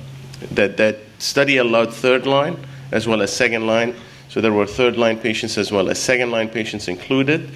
that 0.53 0.77
that 0.77 0.99
study 1.19 1.57
allowed 1.57 1.93
third 1.93 2.29
line 2.29 2.57
as 2.93 3.09
well 3.09 3.21
as 3.21 3.35
second 3.35 3.67
line. 3.67 3.97
So 4.29 4.41
there 4.41 4.53
were 4.53 4.67
third 4.67 4.97
line 4.97 5.19
patients 5.19 5.59
as 5.59 5.73
well 5.73 5.91
as 5.91 5.99
second 6.01 6.31
line 6.31 6.49
patients 6.49 6.87
included. 6.87 7.51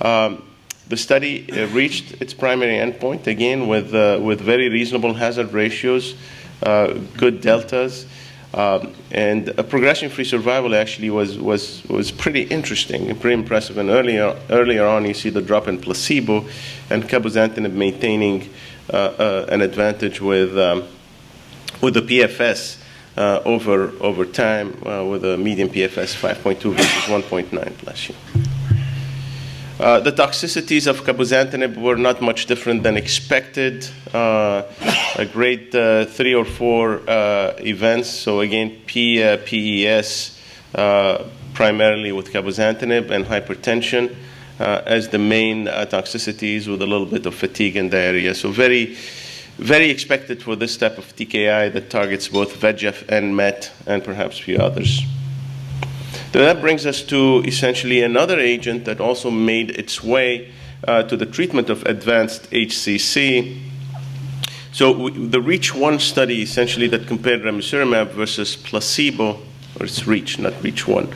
Um, 0.00 0.42
the 0.88 0.96
study 0.96 1.50
uh, 1.52 1.68
reached 1.68 2.20
its 2.20 2.34
primary 2.34 2.74
endpoint 2.74 3.26
again 3.26 3.66
with, 3.66 3.94
uh, 3.94 4.18
with 4.20 4.40
very 4.40 4.68
reasonable 4.68 5.14
hazard 5.14 5.52
ratios, 5.52 6.12
uh, 6.12 6.16
good 6.62 7.40
deltas. 7.40 8.06
Um, 8.54 8.92
and 9.10 9.46
progression-free 9.70 10.24
survival 10.24 10.74
actually 10.74 11.08
was, 11.08 11.38
was, 11.38 11.82
was 11.88 12.10
pretty 12.12 12.42
interesting 12.42 13.08
and 13.08 13.18
pretty 13.18 13.34
impressive. 13.34 13.78
And 13.78 13.88
earlier, 13.88 14.36
earlier 14.50 14.86
on, 14.86 15.06
you 15.06 15.14
see 15.14 15.30
the 15.30 15.40
drop 15.40 15.68
in 15.68 15.78
placebo 15.78 16.46
and 16.90 17.04
cabozantinib 17.04 17.72
maintaining 17.72 18.50
uh, 18.92 18.96
uh, 18.96 19.46
an 19.48 19.62
advantage 19.62 20.20
with, 20.20 20.58
um, 20.58 20.84
with 21.80 21.94
the 21.94 22.02
PFS 22.02 22.78
uh, 23.16 23.40
over, 23.44 23.92
over 24.00 24.24
time 24.26 24.76
uh, 24.86 25.04
with 25.04 25.24
a 25.24 25.38
median 25.38 25.68
PFS 25.68 26.14
5.2 26.14 26.74
versus 26.74 26.88
1.9 27.04 27.78
plus 27.78 28.08
year. 28.10 28.18
Uh, 29.82 29.98
the 29.98 30.12
toxicities 30.12 30.86
of 30.86 31.02
cabozantinib 31.02 31.76
were 31.76 31.96
not 31.96 32.22
much 32.22 32.46
different 32.46 32.84
than 32.84 32.96
expected. 32.96 33.84
Uh, 34.14 34.62
a 35.16 35.24
grade 35.26 35.74
uh, 35.74 36.04
three 36.04 36.32
or 36.32 36.44
four 36.44 37.02
uh, 37.10 37.52
events. 37.58 38.08
So 38.08 38.38
again, 38.38 38.80
P, 38.86 39.18
PES 39.44 40.38
primarily 41.52 42.12
with 42.12 42.32
cabozantinib 42.32 43.10
and 43.10 43.24
hypertension 43.24 44.14
as 44.60 45.08
the 45.08 45.18
main 45.18 45.66
toxicities, 45.66 46.68
with 46.68 46.80
a 46.80 46.86
little 46.86 47.06
bit 47.06 47.26
of 47.26 47.34
fatigue 47.34 47.76
and 47.76 47.90
diarrhea. 47.90 48.36
So 48.36 48.52
very 48.52 48.96
very 49.58 49.90
expected 49.90 50.42
for 50.42 50.54
this 50.54 50.76
type 50.76 50.96
of 50.96 51.14
TKI 51.16 51.72
that 51.72 51.90
targets 51.90 52.28
both 52.28 52.54
VEGF 52.54 53.08
and 53.08 53.36
MET 53.36 53.72
and 53.86 54.02
perhaps 54.04 54.38
a 54.38 54.42
few 54.44 54.58
others. 54.58 55.02
Then 56.32 56.44
that 56.44 56.62
brings 56.62 56.86
us 56.86 57.02
to 57.02 57.42
essentially 57.46 58.02
another 58.02 58.40
agent 58.40 58.86
that 58.86 59.00
also 59.00 59.30
made 59.30 59.70
its 59.70 60.02
way 60.02 60.50
uh, 60.88 61.02
to 61.04 61.16
the 61.16 61.26
treatment 61.26 61.68
of 61.68 61.84
advanced 61.84 62.50
HCC. 62.50 63.60
So 64.72 64.92
we, 64.92 65.10
the 65.10 65.40
REACH1 65.40 66.00
study 66.00 66.40
essentially 66.40 66.88
that 66.88 67.06
compared 67.06 67.42
ramucirumab 67.42 68.12
versus 68.12 68.56
placebo, 68.56 69.40
or 69.78 69.86
it's 69.86 70.06
REACH, 70.06 70.38
not 70.38 70.54
REACH1. 70.54 71.14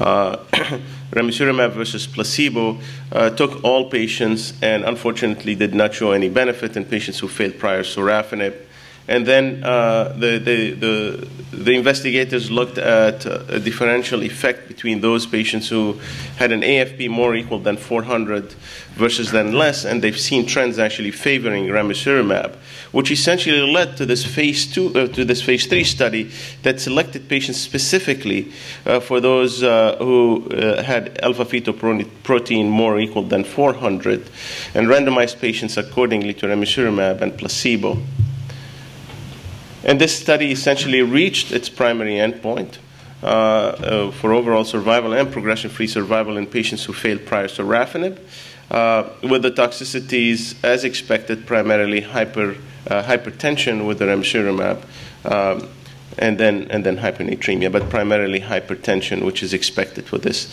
Uh, 0.00 0.36
ramucirumab 1.12 1.70
versus 1.70 2.08
placebo 2.08 2.76
uh, 3.12 3.30
took 3.30 3.62
all 3.62 3.88
patients 3.88 4.52
and 4.62 4.84
unfortunately 4.84 5.54
did 5.54 5.76
not 5.76 5.94
show 5.94 6.10
any 6.10 6.28
benefit 6.28 6.76
in 6.76 6.84
patients 6.84 7.20
who 7.20 7.28
failed 7.28 7.56
prior 7.60 7.84
sorafenib. 7.84 8.65
And 9.08 9.24
then 9.24 9.62
uh, 9.62 10.14
the, 10.16 10.38
the, 10.38 10.70
the, 10.72 11.28
the, 11.56 11.72
investigators 11.72 12.50
looked 12.50 12.76
at 12.76 13.24
a 13.24 13.60
differential 13.60 14.22
effect 14.24 14.66
between 14.66 15.00
those 15.00 15.26
patients 15.26 15.68
who 15.68 16.00
had 16.38 16.50
an 16.50 16.62
AFP 16.62 17.08
more 17.08 17.36
equal 17.36 17.60
than 17.60 17.76
400 17.76 18.52
versus 18.96 19.30
then 19.30 19.52
less, 19.52 19.84
and 19.84 20.02
they've 20.02 20.18
seen 20.18 20.44
trends 20.44 20.78
actually 20.80 21.12
favoring 21.12 21.66
ramucirumab, 21.66 22.56
which 22.90 23.12
essentially 23.12 23.60
led 23.60 23.96
to 23.96 24.06
this 24.06 24.24
phase 24.24 24.66
two, 24.66 24.88
uh, 24.96 25.06
to 25.08 25.24
this 25.24 25.40
phase 25.40 25.66
three 25.66 25.84
study 25.84 26.30
that 26.62 26.80
selected 26.80 27.28
patients 27.28 27.60
specifically 27.60 28.50
uh, 28.86 28.98
for 28.98 29.20
those 29.20 29.62
uh, 29.62 29.96
who 30.00 30.48
uh, 30.50 30.82
had 30.82 31.20
alpha 31.22 31.44
fetoprotein 31.44 32.68
more 32.68 32.98
equal 32.98 33.22
than 33.22 33.44
400, 33.44 34.28
and 34.74 34.88
randomized 34.88 35.38
patients 35.40 35.76
accordingly 35.76 36.34
to 36.34 36.46
ramucirumab 36.46 37.20
and 37.20 37.38
placebo. 37.38 37.98
And 39.84 40.00
this 40.00 40.18
study 40.18 40.50
essentially 40.50 41.02
reached 41.02 41.52
its 41.52 41.68
primary 41.68 42.14
endpoint 42.14 42.78
uh, 43.22 43.26
uh, 43.26 44.10
for 44.10 44.32
overall 44.32 44.64
survival 44.64 45.12
and 45.12 45.32
progression-free 45.32 45.86
survival 45.86 46.36
in 46.36 46.46
patients 46.46 46.84
who 46.84 46.92
failed 46.92 47.24
prior 47.24 47.48
sorafenib, 47.48 48.18
uh, 48.70 49.08
with 49.22 49.42
the 49.42 49.50
toxicities 49.50 50.54
as 50.62 50.84
expected, 50.84 51.46
primarily 51.46 52.02
hyper, 52.02 52.56
hypertension 52.86 53.86
with 53.86 53.98
the 53.98 54.04
ramucirumab, 54.04 54.82
um, 55.24 55.68
and 56.18 56.38
then 56.38 56.66
and 56.70 56.84
then 56.84 56.98
hypernatremia, 56.98 57.72
but 57.72 57.88
primarily 57.88 58.40
hypertension, 58.40 59.24
which 59.24 59.42
is 59.42 59.54
expected 59.54 60.04
for 60.04 60.18
this. 60.18 60.48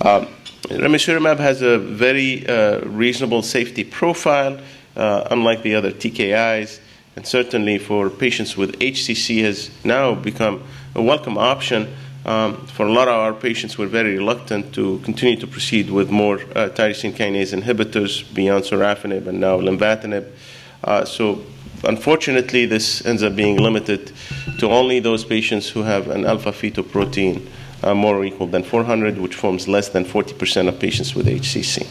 Um, 0.00 0.28
ramucirumab 0.68 1.38
has 1.38 1.62
a 1.62 1.78
very 1.78 2.46
uh, 2.46 2.80
reasonable 2.86 3.42
safety 3.42 3.82
profile, 3.82 4.60
uh, 4.96 5.26
unlike 5.30 5.62
the 5.62 5.74
other 5.74 5.90
TKIs 5.90 6.80
and 7.16 7.26
certainly 7.26 7.78
for 7.78 8.10
patients 8.10 8.56
with 8.56 8.78
HCC 8.80 9.42
has 9.42 9.70
now 9.84 10.14
become 10.14 10.62
a 10.94 11.02
welcome 11.02 11.38
option. 11.38 11.94
Um, 12.26 12.66
for 12.66 12.86
a 12.86 12.92
lot 12.92 13.06
of 13.06 13.14
our 13.14 13.34
patients, 13.34 13.76
we're 13.78 13.86
very 13.86 14.16
reluctant 14.16 14.74
to 14.74 14.98
continue 15.00 15.36
to 15.36 15.46
proceed 15.46 15.90
with 15.90 16.10
more 16.10 16.36
uh, 16.36 16.70
tyrosine 16.70 17.12
kinase 17.12 17.52
inhibitors 17.52 18.22
beyond 18.34 18.64
sorafenib 18.64 19.26
and 19.26 19.40
now 19.40 19.58
lenvatinib. 19.58 20.30
Uh, 20.82 21.04
so, 21.04 21.44
unfortunately, 21.84 22.66
this 22.66 23.04
ends 23.04 23.22
up 23.22 23.36
being 23.36 23.58
limited 23.58 24.12
to 24.58 24.68
only 24.70 25.00
those 25.00 25.24
patients 25.24 25.68
who 25.68 25.82
have 25.82 26.08
an 26.08 26.24
alpha 26.24 26.50
fetoprotein 26.50 27.46
uh, 27.82 27.94
more 27.94 28.16
or 28.16 28.24
equal 28.24 28.46
than 28.46 28.62
400, 28.62 29.18
which 29.18 29.34
forms 29.34 29.68
less 29.68 29.90
than 29.90 30.04
40% 30.04 30.68
of 30.68 30.80
patients 30.80 31.14
with 31.14 31.26
HCC. 31.26 31.86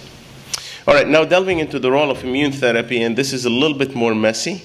All 0.87 0.95
right, 0.95 1.07
now 1.07 1.23
delving 1.23 1.59
into 1.59 1.79
the 1.79 1.91
role 1.91 2.09
of 2.09 2.23
immune 2.23 2.51
therapy, 2.51 3.03
and 3.03 3.15
this 3.15 3.31
is 3.31 3.45
a 3.45 3.49
little 3.49 3.77
bit 3.77 3.95
more 3.95 4.13
messy 4.15 4.63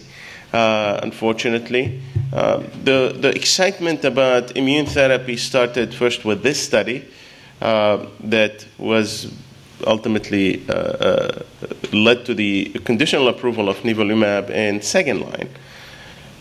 uh, 0.53 1.01
unfortunately. 1.03 2.01
Uh, 2.33 2.63
the, 2.85 3.17
the 3.19 3.31
excitement 3.35 4.05
about 4.05 4.57
immune 4.57 4.87
therapy 4.87 5.37
started 5.37 5.95
first 5.95 6.25
with 6.25 6.43
this 6.43 6.63
study 6.63 7.05
uh, 7.61 8.07
that 8.21 8.67
was 8.79 9.33
ultimately 9.87 10.63
uh, 10.69 10.73
uh, 10.73 11.43
led 11.93 12.25
to 12.27 12.35
the 12.35 12.67
conditional 12.85 13.29
approval 13.29 13.69
of 13.69 13.77
nivolumab 13.79 14.51
in 14.51 14.83
second 14.83 15.21
line. 15.21 15.49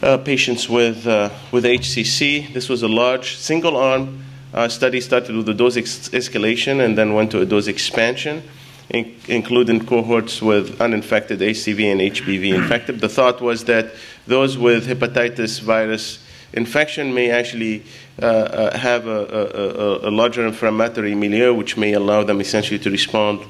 Uh, 0.01 0.17
patients 0.17 0.69
with, 0.69 1.05
with 1.51 1.63
HCC. 1.63 2.53
This 2.53 2.69
was 2.69 2.83
a 2.83 2.87
large 2.87 3.35
single 3.37 3.77
arm 3.77 4.23
study, 4.67 5.01
started 5.01 5.35
with 5.35 5.49
a 5.49 5.53
dose 5.53 5.75
ex- 5.75 6.09
escalation 6.09 6.83
and 6.83 6.97
then 6.97 7.13
went 7.13 7.31
to 7.31 7.41
a 7.41 7.45
dose 7.45 7.67
expansion 7.67 8.43
in, 8.89 9.15
including 9.27 9.85
cohorts 9.85 10.41
with 10.41 10.79
uninfected 10.79 11.39
HCV 11.39 11.91
and 11.91 12.01
HBV 12.01 12.53
infected. 12.53 12.99
The 13.07 13.09
thought 13.09 13.41
was 13.41 13.65
that 13.65 13.93
those 14.25 14.57
with 14.57 14.87
hepatitis 14.87 15.61
virus 15.61 16.19
infection 16.53 17.13
may 17.13 17.29
actually 17.29 17.83
uh, 18.21 18.25
uh, 18.25 18.77
have 18.77 19.07
a, 19.07 19.99
a, 20.03 20.09
a, 20.09 20.11
larger 20.11 20.45
inflammatory 20.45 21.13
milieu, 21.13 21.53
which 21.53 21.77
may 21.77 21.93
allow 21.93 22.23
them 22.23 22.41
essentially 22.41 22.79
to 22.79 22.89
respond 22.89 23.41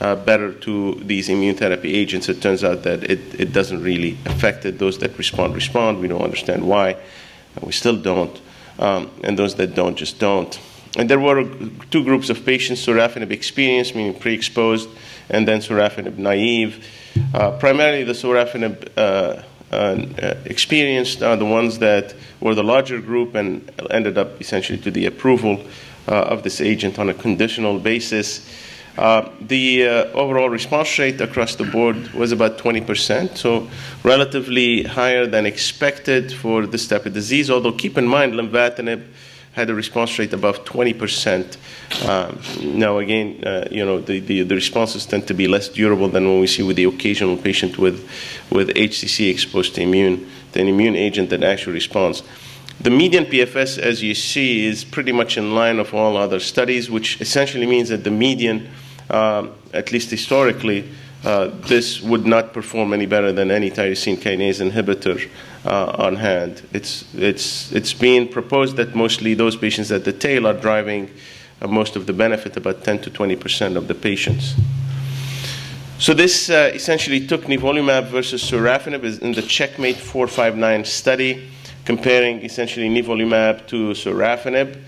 uh, 0.00 0.16
better 0.16 0.52
to 0.52 0.94
these 1.04 1.28
immune 1.28 1.56
therapy 1.56 1.94
agents. 1.94 2.28
It 2.28 2.42
turns 2.42 2.64
out 2.64 2.82
that 2.82 3.04
it, 3.04 3.40
it 3.40 3.52
doesn't 3.52 3.82
really 3.82 4.18
affect 4.26 4.64
it. 4.64 4.78
Those 4.78 4.98
that 4.98 5.16
respond, 5.16 5.54
respond. 5.54 6.00
We 6.00 6.08
don't 6.08 6.22
understand 6.22 6.66
why. 6.66 6.96
We 7.62 7.72
still 7.72 7.96
don't. 7.96 8.40
Um, 8.78 9.10
and 9.22 9.38
those 9.38 9.54
that 9.56 9.74
don't 9.74 9.96
just 9.96 10.18
don't. 10.18 10.58
And 10.96 11.08
there 11.08 11.20
were 11.20 11.44
two 11.90 12.02
groups 12.02 12.30
of 12.30 12.44
patients, 12.44 12.84
sorafenib 12.84 13.30
experienced, 13.30 13.94
meaning 13.94 14.14
pre-exposed, 14.18 14.88
and 15.28 15.46
then 15.46 15.60
sorafenib 15.60 16.18
naive. 16.18 16.84
Uh, 17.32 17.52
primarily 17.58 18.04
the 18.04 18.12
sorafenib 18.12 18.88
uh, 18.96 19.42
uh, 19.72 20.34
experienced 20.46 21.22
are 21.22 21.36
the 21.36 21.44
ones 21.44 21.78
that 21.78 22.14
were 22.40 22.54
the 22.54 22.64
larger 22.64 23.00
group 23.00 23.34
and 23.34 23.70
ended 23.90 24.18
up 24.18 24.40
essentially 24.40 24.78
to 24.78 24.90
the 24.90 25.06
approval 25.06 25.64
uh, 26.08 26.14
of 26.14 26.42
this 26.42 26.60
agent 26.60 26.98
on 26.98 27.08
a 27.08 27.14
conditional 27.14 27.78
basis. 27.78 28.48
Uh, 28.98 29.30
the 29.40 29.86
uh, 29.86 30.04
overall 30.12 30.50
response 30.50 30.98
rate 30.98 31.20
across 31.20 31.54
the 31.54 31.64
board 31.64 31.96
was 32.12 32.32
about 32.32 32.58
20%, 32.58 33.36
so 33.36 33.68
relatively 34.02 34.82
higher 34.82 35.26
than 35.26 35.46
expected 35.46 36.32
for 36.32 36.66
this 36.66 36.88
type 36.88 37.06
of 37.06 37.12
disease. 37.12 37.48
Although 37.48 37.72
keep 37.72 37.96
in 37.96 38.06
mind, 38.06 38.34
lenvatinib 38.34 39.06
had 39.52 39.68
a 39.68 39.74
response 39.74 40.18
rate 40.18 40.32
above 40.32 40.64
20%. 40.64 41.56
Um, 42.08 42.78
now, 42.78 42.98
again, 42.98 43.42
uh, 43.44 43.66
you 43.70 43.84
know, 43.84 44.00
the, 44.00 44.20
the, 44.20 44.42
the, 44.42 44.54
responses 44.54 45.06
tend 45.06 45.26
to 45.26 45.34
be 45.34 45.48
less 45.48 45.68
durable 45.68 46.08
than 46.08 46.28
when 46.28 46.40
we 46.40 46.46
see 46.46 46.62
with 46.62 46.76
the 46.76 46.84
occasional 46.84 47.36
patient 47.36 47.76
with, 47.76 48.08
with 48.50 48.68
HCC 48.68 49.30
exposed 49.30 49.74
to 49.74 49.82
immune, 49.82 50.30
to 50.52 50.60
an 50.60 50.68
immune 50.68 50.94
agent 50.94 51.30
that 51.30 51.42
actually 51.42 51.72
responds. 51.72 52.22
The 52.80 52.90
median 52.90 53.26
PFS, 53.26 53.78
as 53.78 54.02
you 54.02 54.14
see, 54.14 54.64
is 54.64 54.84
pretty 54.84 55.12
much 55.12 55.36
in 55.36 55.54
line 55.54 55.78
of 55.80 55.92
all 55.92 56.16
other 56.16 56.40
studies, 56.40 56.90
which 56.90 57.20
essentially 57.20 57.66
means 57.66 57.88
that 57.88 58.04
the 58.04 58.10
median, 58.10 58.70
um, 59.10 59.52
at 59.74 59.92
least 59.92 60.10
historically, 60.10 60.88
uh, 61.24 61.48
this 61.66 62.00
would 62.00 62.24
not 62.24 62.54
perform 62.54 62.94
any 62.94 63.04
better 63.04 63.32
than 63.32 63.50
any 63.50 63.70
tyrosine 63.70 64.16
kinase 64.16 64.66
inhibitor 64.66 65.28
uh, 65.64 65.94
on 65.98 66.16
hand. 66.16 66.62
It's, 66.72 67.04
it's, 67.14 67.72
it's 67.72 67.92
being 67.92 68.28
proposed 68.28 68.76
that 68.76 68.94
mostly 68.94 69.34
those 69.34 69.56
patients 69.56 69.90
at 69.90 70.04
the 70.04 70.12
tail 70.12 70.46
are 70.46 70.54
driving 70.54 71.10
uh, 71.60 71.66
most 71.66 71.96
of 71.96 72.06
the 72.06 72.12
benefit, 72.12 72.56
about 72.56 72.84
10 72.84 73.02
to 73.02 73.10
20 73.10 73.36
percent 73.36 73.76
of 73.76 73.88
the 73.88 73.94
patients. 73.94 74.54
So 75.98 76.14
this 76.14 76.48
uh, 76.48 76.70
essentially 76.72 77.26
took 77.26 77.42
nivolumab 77.42 78.06
versus 78.06 78.42
sorafenib 78.42 79.20
in 79.20 79.32
the 79.32 79.42
Checkmate 79.42 79.96
459 79.96 80.86
study, 80.86 81.50
comparing 81.84 82.42
essentially 82.42 82.88
nivolumab 82.88 83.66
to 83.66 83.90
sorafenib. 83.90 84.80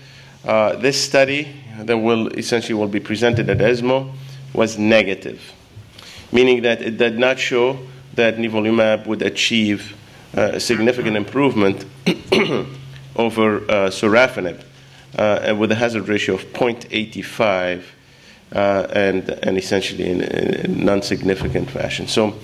Uh, 0.43 0.75
this 0.77 1.01
study 1.01 1.55
that 1.79 1.97
will 1.97 2.29
essentially 2.29 2.73
will 2.73 2.87
be 2.87 2.99
presented 2.99 3.47
at 3.49 3.61
ESMO 3.61 4.11
was 4.53 4.79
negative, 4.79 5.53
meaning 6.31 6.63
that 6.63 6.81
it 6.81 6.97
did 6.97 7.19
not 7.19 7.37
show 7.37 7.77
that 8.15 8.37
nivolumab 8.37 9.05
would 9.05 9.21
achieve 9.21 9.93
uh, 9.93 10.02
a 10.33 10.59
significant 10.59 11.15
improvement 11.15 11.85
over 13.15 13.57
uh, 13.57 13.89
sorafenib 13.89 14.63
uh, 15.17 15.55
with 15.57 15.71
a 15.71 15.75
hazard 15.75 16.07
ratio 16.07 16.35
of 16.35 16.41
0.85 16.53 17.83
uh, 18.53 18.87
and, 18.91 19.29
and 19.29 19.57
essentially 19.57 20.09
in, 20.09 20.21
in 20.21 20.85
non-significant 20.85 21.69
fashion. 21.69 22.07
So 22.07 22.35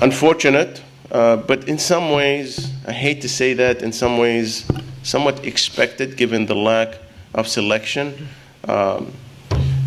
unfortunate, 0.00 0.82
uh, 1.10 1.36
but 1.36 1.68
in 1.68 1.78
some 1.78 2.10
ways, 2.10 2.72
I 2.86 2.92
hate 2.92 3.20
to 3.22 3.28
say 3.28 3.52
that, 3.54 3.82
in 3.82 3.92
some 3.92 4.16
ways, 4.16 4.64
somewhat 5.02 5.44
expected 5.44 6.16
given 6.16 6.46
the 6.46 6.54
lack 6.54 6.98
of 7.34 7.46
selection. 7.48 8.28
Um, 8.64 9.12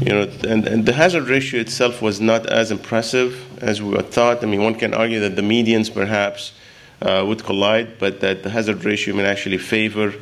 you 0.01 0.12
know, 0.12 0.29
and, 0.48 0.67
and, 0.67 0.86
the 0.86 0.94
hazard 0.94 1.29
ratio 1.29 1.62
itself 1.62 2.01
was 2.01 2.20
not 2.20 2.46
as 2.48 2.70
impressive 2.70 3.41
as 3.63 3.82
we 3.82 3.98
thought. 4.01 4.44
I 4.44 4.46
mean, 4.46 4.62
one 4.62 4.75
can 4.75 4.94
argue 4.94 5.22
that 5.22 5.36
the 5.36 5.41
medians 5.41 5.91
perhaps 5.91 6.51
uh, 6.51 6.64
would 7.06 7.44
collide, 7.44 8.00
but 8.00 8.20
that 8.22 8.44
the 8.44 8.50
hazard 8.50 8.84
ratio 8.84 9.16
may 9.16 9.26
actually 9.26 9.60
favor 9.60 10.14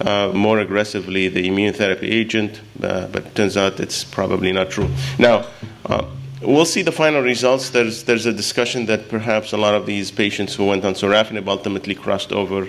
uh, 0.00 0.32
more 0.34 0.58
aggressively 0.60 1.28
the 1.28 1.48
immunotherapy 1.48 2.10
agent, 2.10 2.60
uh, 2.82 3.06
but 3.08 3.34
turns 3.34 3.56
out 3.56 3.78
it's 3.78 4.04
probably 4.04 4.52
not 4.52 4.70
true. 4.70 4.88
Now, 5.18 5.46
uh, 5.86 6.06
we'll 6.40 6.64
see 6.64 6.82
the 6.82 6.92
final 6.92 7.22
results. 7.22 7.70
There's, 7.70 8.04
there's 8.04 8.26
a 8.26 8.32
discussion 8.32 8.86
that 8.86 9.08
perhaps 9.08 9.52
a 9.52 9.56
lot 9.56 9.74
of 9.74 9.86
these 9.86 10.10
patients 10.10 10.54
who 10.54 10.66
went 10.66 10.84
on 10.84 10.94
sorafenib 10.94 11.46
ultimately 11.46 11.94
crossed 11.94 12.32
over 12.32 12.68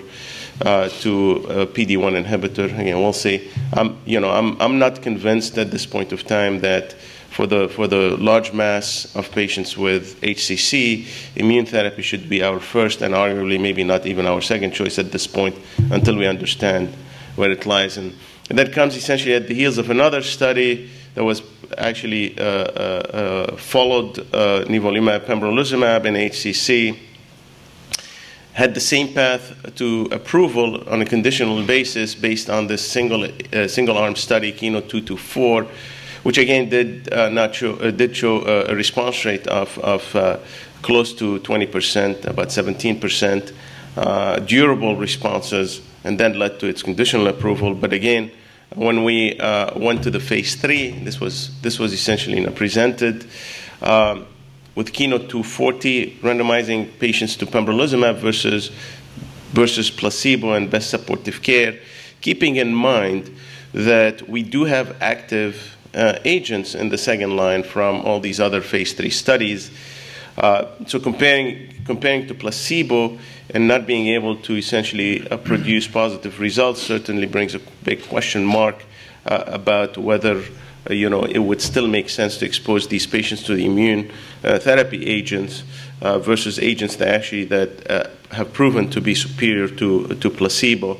uh, 0.62 0.88
to 1.00 1.36
a 1.48 1.66
PD-1 1.66 2.24
inhibitor. 2.24 2.66
Again, 2.66 3.00
we'll 3.00 3.12
see. 3.12 3.50
I'm, 3.72 3.98
you 4.04 4.20
know, 4.20 4.30
I'm, 4.30 4.60
I'm 4.60 4.78
not 4.78 5.02
convinced 5.02 5.58
at 5.58 5.70
this 5.70 5.86
point 5.86 6.12
of 6.12 6.24
time 6.24 6.60
that 6.60 6.94
for 7.34 7.48
the, 7.48 7.68
for 7.68 7.88
the 7.88 8.16
large 8.18 8.52
mass 8.52 9.12
of 9.16 9.28
patients 9.32 9.76
with 9.76 10.20
HCC, 10.20 11.04
immune 11.34 11.66
therapy 11.66 12.00
should 12.00 12.28
be 12.28 12.44
our 12.44 12.60
first 12.60 13.02
and 13.02 13.12
arguably 13.12 13.60
maybe 13.60 13.82
not 13.82 14.06
even 14.06 14.24
our 14.24 14.40
second 14.40 14.70
choice 14.70 15.00
at 15.00 15.10
this 15.10 15.26
point 15.26 15.56
until 15.90 16.16
we 16.16 16.28
understand 16.28 16.94
where 17.34 17.50
it 17.50 17.66
lies. 17.66 17.96
And, 17.96 18.14
and 18.48 18.56
that 18.56 18.72
comes 18.72 18.94
essentially 18.94 19.34
at 19.34 19.48
the 19.48 19.54
heels 19.54 19.78
of 19.78 19.90
another 19.90 20.22
study 20.22 20.88
that 21.16 21.24
was 21.24 21.42
actually 21.76 22.38
uh, 22.38 22.42
uh, 22.44 22.46
uh, 22.46 23.56
followed 23.56 24.20
uh, 24.20 24.64
nivolumab 24.68 25.26
pembrolizumab 25.26 26.04
in 26.04 26.14
HCC 26.14 26.96
had 28.52 28.72
the 28.74 28.80
same 28.80 29.12
path 29.12 29.74
to 29.74 30.08
approval 30.12 30.88
on 30.88 31.02
a 31.02 31.04
conditional 31.04 31.60
basis 31.64 32.14
based 32.14 32.48
on 32.48 32.68
this 32.68 32.88
single 32.88 33.24
uh, 33.24 33.66
single 33.66 33.98
arm 33.98 34.14
study 34.14 34.52
Keynote 34.52 34.88
224 34.88 35.66
which 36.24 36.38
again 36.38 36.68
did 36.70 37.12
uh, 37.12 37.28
not 37.28 37.54
show 37.54 37.74
uh, 37.74 37.90
did 37.90 38.16
show 38.16 38.40
uh, 38.40 38.66
a 38.68 38.74
response 38.74 39.24
rate 39.24 39.46
of, 39.46 39.78
of 39.78 40.16
uh, 40.16 40.38
close 40.82 41.14
to 41.14 41.38
20%, 41.40 42.26
about 42.26 42.48
17%, 42.48 43.52
uh, 43.96 44.38
durable 44.40 44.96
responses, 44.96 45.80
and 46.02 46.18
then 46.18 46.38
led 46.38 46.58
to 46.58 46.66
its 46.66 46.82
conditional 46.82 47.28
approval. 47.28 47.74
But 47.74 47.92
again, 47.92 48.30
when 48.74 49.04
we 49.04 49.38
went 49.76 50.02
to 50.02 50.10
the 50.10 50.20
phase 50.20 50.56
three, 50.56 50.90
this 50.90 51.20
was 51.20 51.58
this 51.60 51.78
was 51.78 51.92
essentially 51.92 52.38
you 52.38 52.46
know, 52.46 52.52
presented. 52.52 53.26
Um, 53.80 54.26
with 54.74 54.92
Keynote 54.92 55.28
240, 55.28 56.18
randomizing 56.22 56.98
patients 56.98 57.36
to 57.36 57.46
pembrolizumab 57.46 58.16
versus, 58.16 58.72
versus 59.52 59.88
placebo 59.88 60.54
and 60.54 60.68
best 60.68 60.90
supportive 60.90 61.42
care, 61.42 61.78
keeping 62.20 62.56
in 62.56 62.74
mind 62.74 63.30
that 63.72 64.28
we 64.28 64.42
do 64.42 64.64
have 64.64 64.96
active 65.00 65.76
uh, 65.94 66.18
agents 66.24 66.74
in 66.74 66.88
the 66.88 66.98
second 66.98 67.36
line 67.36 67.62
from 67.62 68.00
all 68.02 68.20
these 68.20 68.40
other 68.40 68.60
phase 68.60 68.92
three 68.92 69.10
studies. 69.10 69.70
Uh, 70.36 70.66
so 70.86 70.98
comparing, 70.98 71.72
comparing 71.84 72.26
to 72.26 72.34
placebo 72.34 73.16
and 73.50 73.68
not 73.68 73.86
being 73.86 74.08
able 74.08 74.36
to 74.36 74.56
essentially 74.56 75.28
uh, 75.28 75.36
produce 75.36 75.86
positive 75.86 76.40
results 76.40 76.82
certainly 76.82 77.26
brings 77.26 77.54
a 77.54 77.60
big 77.84 78.02
question 78.08 78.44
mark 78.44 78.84
uh, 79.26 79.44
about 79.46 79.96
whether 79.96 80.42
uh, 80.90 80.92
you 80.92 81.08
know, 81.08 81.22
it 81.22 81.38
would 81.38 81.62
still 81.62 81.86
make 81.86 82.10
sense 82.10 82.36
to 82.38 82.44
expose 82.44 82.88
these 82.88 83.06
patients 83.06 83.42
to 83.44 83.54
the 83.54 83.64
immune 83.64 84.10
uh, 84.42 84.58
therapy 84.58 85.06
agents 85.06 85.62
versus 86.18 86.58
agents 86.58 86.96
that 86.96 87.08
actually 87.08 87.44
that 87.44 88.10
have 88.30 88.52
proven 88.52 88.90
to 88.90 89.00
be 89.00 89.14
superior 89.14 89.66
to, 89.66 90.08
to 90.16 90.28
placebo. 90.28 90.98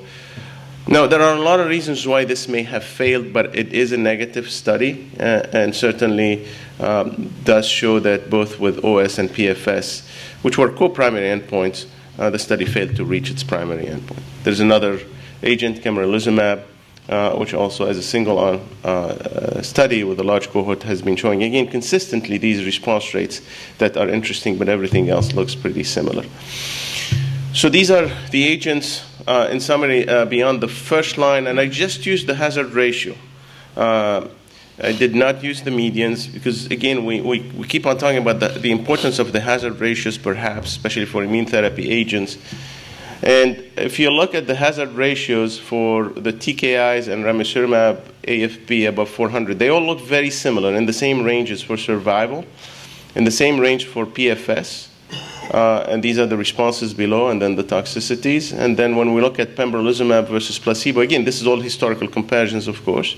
Now, 0.87 1.07
there 1.07 1.23
are 1.23 1.35
a 1.35 1.41
lot 1.41 1.61
of 1.61 1.69
reasons 1.69 2.07
why 2.07 2.25
this 2.25 2.47
may 2.47 2.63
have 2.65 2.85
failed, 2.85 3.33
but 3.33 3.57
it 3.57 3.73
is 3.73 3.93
a 3.93 3.97
negative 3.97 4.51
study 4.51 5.11
uh, 5.19 5.47
and 5.53 5.75
certainly 5.75 6.47
um, 6.79 7.33
does 7.43 7.67
show 7.67 8.01
that 8.01 8.29
both 8.29 8.61
with 8.61 8.85
OS 8.85 9.19
and 9.19 9.31
PFS, 9.31 10.07
which 10.43 10.59
were 10.59 10.71
co-primary 10.71 11.41
endpoints, 11.41 11.87
uh, 12.19 12.29
the 12.29 12.39
study 12.39 12.67
failed 12.67 12.97
to 12.97 13.05
reach 13.05 13.31
its 13.31 13.43
primary 13.43 13.87
endpoint. 13.87 14.23
There's 14.43 14.61
another 14.61 15.01
agent, 15.43 15.83
pembrolizumab, 15.83 16.65
uh, 17.09 17.35
which 17.37 17.55
also 17.55 17.87
as 17.87 17.97
a 17.97 18.03
single 18.03 18.39
arm 18.39 18.61
uh, 18.85 18.89
uh, 18.89 19.63
study 19.63 20.05
with 20.05 20.21
a 20.21 20.25
large 20.25 20.51
cohort 20.51 20.83
has 20.83 21.01
been 21.01 21.17
showing 21.17 21.43
again 21.43 21.67
consistently 21.67 22.37
these 22.37 22.65
response 22.65 23.15
rates 23.15 23.41
that 23.79 23.97
are 23.97 24.09
interesting, 24.11 24.59
but 24.59 24.69
everything 24.69 25.09
else 25.09 25.33
looks 25.33 25.55
pretty 25.55 25.85
similar. 25.85 26.25
So 27.55 27.71
these 27.71 27.91
are 27.91 28.11
the 28.31 28.45
agents 28.45 29.03
uh, 29.27 29.49
in 29.51 29.61
summary 29.61 30.09
uh, 30.09 30.25
beyond 30.25 30.61
the 30.61 30.69
first 30.69 31.19
line, 31.19 31.47
and 31.47 31.61
I 31.61 31.69
just 31.69 32.07
used 32.07 32.27
the 32.27 32.35
hazard 32.35 32.73
ratio. 32.73 33.15
Uh, 33.77 34.29
I 34.83 34.93
did 34.93 35.15
not 35.15 35.45
use 35.45 35.63
the 35.63 35.71
medians 35.71 36.33
because, 36.33 36.67
again, 36.67 37.05
we, 37.05 37.21
we, 37.21 37.41
we 37.57 37.67
keep 37.67 37.87
on 37.87 37.97
talking 37.97 38.19
about 38.19 38.41
the, 38.41 38.49
the 38.49 38.73
importance 38.73 39.21
of 39.21 39.33
the 39.33 39.41
hazard 39.41 39.79
ratios, 39.79 40.19
perhaps, 40.19 40.71
especially 40.71 41.07
for 41.07 41.23
immune 41.23 41.47
therapy 41.47 41.91
agents. 41.91 42.39
And 43.23 43.63
if 43.77 43.99
you 43.99 44.11
look 44.11 44.35
at 44.35 44.47
the 44.47 44.55
hazard 44.55 44.91
ratios 44.91 45.59
for 45.59 46.09
the 46.09 46.33
TKIs 46.33 47.09
and 47.09 47.25
ramucirumab 47.25 48.01
AFP 48.25 48.89
above 48.89 49.09
400, 49.11 49.59
they 49.59 49.69
all 49.69 49.81
look 49.81 50.01
very 50.01 50.31
similar 50.31 50.75
in 50.75 50.87
the 50.87 50.93
same 50.93 51.23
ranges 51.23 51.63
for 51.63 51.77
survival, 51.77 52.45
in 53.15 53.25
the 53.25 53.31
same 53.31 53.61
range 53.61 53.87
for 53.87 54.05
PFS. 54.05 54.89
Uh, 55.51 55.85
and 55.89 56.03
these 56.03 56.19
are 56.19 56.27
the 56.27 56.37
responses 56.37 56.95
below, 56.95 57.29
and 57.29 57.41
then 57.41 57.57
the 57.57 57.65
toxicities. 57.65 58.53
And 58.57 58.77
then 58.77 58.97
when 58.97 59.15
we 59.15 59.21
look 59.21 59.39
at 59.39 59.55
pembrolizumab 59.55 60.29
versus 60.29 60.59
placebo, 60.59 61.01
again, 61.01 61.25
this 61.25 61.41
is 61.41 61.47
all 61.47 61.61
historical 61.61 62.09
comparisons, 62.09 62.69
of 62.69 62.85
course. 62.85 63.17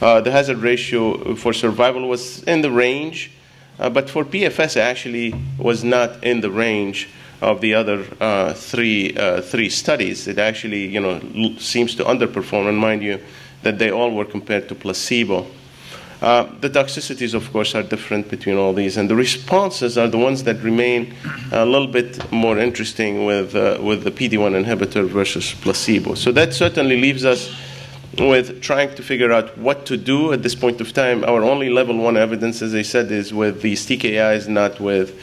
Uh, 0.00 0.20
the 0.20 0.30
hazard 0.30 0.58
ratio 0.58 1.34
for 1.36 1.52
survival 1.52 2.08
was 2.08 2.42
in 2.44 2.60
the 2.62 2.70
range, 2.70 3.30
uh, 3.78 3.88
but 3.88 4.10
for 4.10 4.24
PFS, 4.24 4.76
actually 4.76 5.34
was 5.58 5.84
not 5.84 6.22
in 6.24 6.40
the 6.40 6.50
range 6.50 7.08
of 7.40 7.60
the 7.60 7.74
other 7.74 8.04
uh, 8.20 8.52
three, 8.54 9.16
uh, 9.16 9.40
three 9.40 9.68
studies. 9.68 10.28
It 10.28 10.38
actually 10.38 10.86
you 10.86 11.00
know, 11.00 11.20
seems 11.58 11.94
to 11.96 12.04
underperform, 12.04 12.68
and 12.68 12.78
mind 12.78 13.02
you, 13.02 13.20
that 13.62 13.78
they 13.78 13.90
all 13.90 14.14
were 14.14 14.24
compared 14.24 14.68
to 14.68 14.74
placebo. 14.74 15.46
Uh, 16.22 16.48
the 16.60 16.70
toxicities, 16.70 17.34
of 17.34 17.52
course, 17.52 17.74
are 17.74 17.82
different 17.82 18.28
between 18.30 18.56
all 18.56 18.72
these, 18.72 18.96
and 18.96 19.10
the 19.10 19.16
responses 19.16 19.98
are 19.98 20.06
the 20.06 20.16
ones 20.16 20.44
that 20.44 20.56
remain 20.62 21.12
a 21.50 21.66
little 21.66 21.88
bit 21.88 22.30
more 22.30 22.60
interesting 22.60 23.26
with, 23.26 23.56
uh, 23.56 23.76
with 23.82 24.04
the 24.04 24.10
PD-1 24.12 24.64
inhibitor 24.64 25.04
versus 25.04 25.52
placebo. 25.52 26.14
So 26.14 26.30
that 26.30 26.54
certainly 26.54 27.00
leaves 27.00 27.24
us 27.24 27.52
with 28.18 28.62
trying 28.62 28.94
to 28.94 29.02
figure 29.02 29.32
out 29.32 29.58
what 29.58 29.84
to 29.86 29.96
do 29.96 30.32
at 30.32 30.44
this 30.44 30.54
point 30.54 30.80
of 30.80 30.92
time. 30.92 31.24
Our 31.24 31.42
only 31.42 31.70
level 31.70 31.96
one 31.96 32.16
evidence, 32.16 32.62
as 32.62 32.72
I 32.72 32.82
said, 32.82 33.10
is 33.10 33.34
with 33.34 33.60
these 33.60 33.84
TKIs, 33.84 34.46
not 34.46 34.78
with 34.78 35.20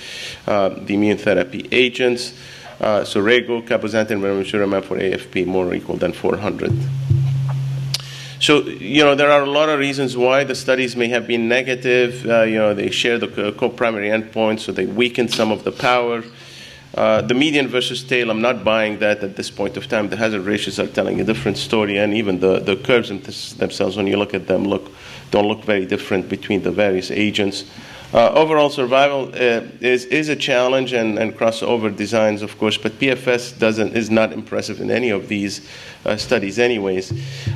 uh, 0.47 0.67
the 0.69 0.95
immune 0.95 1.17
therapy 1.17 1.65
agents. 1.71 2.33
Uh, 2.81 3.05
so 3.05 3.21
rego, 3.21 3.65
cabozantinib, 3.65 4.19
ramucirumab 4.19 4.83
for 4.83 4.97
AFP 4.97 5.45
more 5.45 5.67
or 5.67 5.73
equal 5.73 5.95
than 5.95 6.11
400. 6.11 6.98
So, 8.39 8.61
you 8.63 9.03
know, 9.03 9.15
there 9.15 9.31
are 9.31 9.43
a 9.43 9.49
lot 9.49 9.67
of 9.67 9.79
reasons 9.79 10.15
why 10.15 10.45
the 10.45 10.55
studies 10.55 10.95
may 10.95 11.09
have 11.09 11.27
been 11.27 11.49
negative. 11.49 12.25
Uh, 12.25 12.43
you 12.43 12.57
know, 12.57 12.73
they 12.73 12.89
share 12.89 13.17
the 13.17 13.51
co-primary 13.57 14.07
endpoints, 14.09 14.61
so 14.61 14.71
they 14.71 14.85
weaken 14.85 15.27
some 15.27 15.51
of 15.51 15.65
the 15.65 15.73
power. 15.73 16.23
Uh, 16.95 17.21
the 17.21 17.33
median 17.33 17.67
versus 17.67 18.01
tail, 18.01 18.31
I'm 18.31 18.41
not 18.41 18.63
buying 18.63 18.99
that 18.99 19.23
at 19.23 19.35
this 19.35 19.51
point 19.51 19.77
of 19.77 19.87
time. 19.87 20.09
The 20.09 20.15
hazard 20.15 20.41
ratios 20.41 20.79
are 20.79 20.87
telling 20.87 21.19
a 21.19 21.23
different 21.23 21.57
story, 21.57 21.97
and 21.97 22.13
even 22.13 22.39
the, 22.39 22.59
the 22.59 22.77
curves 22.77 23.09
themselves, 23.57 23.97
when 23.97 24.07
you 24.07 24.17
look 24.17 24.33
at 24.33 24.47
them, 24.47 24.63
look 24.63 24.91
don't 25.31 25.47
look 25.47 25.63
very 25.63 25.85
different 25.85 26.27
between 26.27 26.63
the 26.63 26.71
various 26.71 27.11
agents. 27.11 27.65
Uh, 28.11 28.31
overall 28.31 28.71
survival 28.71 29.27
uh, 29.35 29.61
is, 29.81 30.05
is 30.05 30.29
a 30.29 30.35
challenge 30.35 30.93
and, 30.93 31.19
and 31.19 31.37
crossover 31.37 31.95
designs, 31.95 32.41
of 32.41 32.57
course, 32.57 32.75
but 32.75 32.93
PFS 32.93 33.59
doesn't, 33.59 33.95
is 33.95 34.09
not 34.09 34.33
impressive 34.33 34.81
in 34.81 34.89
any 34.89 35.11
of 35.11 35.27
these 35.27 35.69
uh, 36.05 36.17
studies, 36.17 36.57
anyways. 36.57 37.13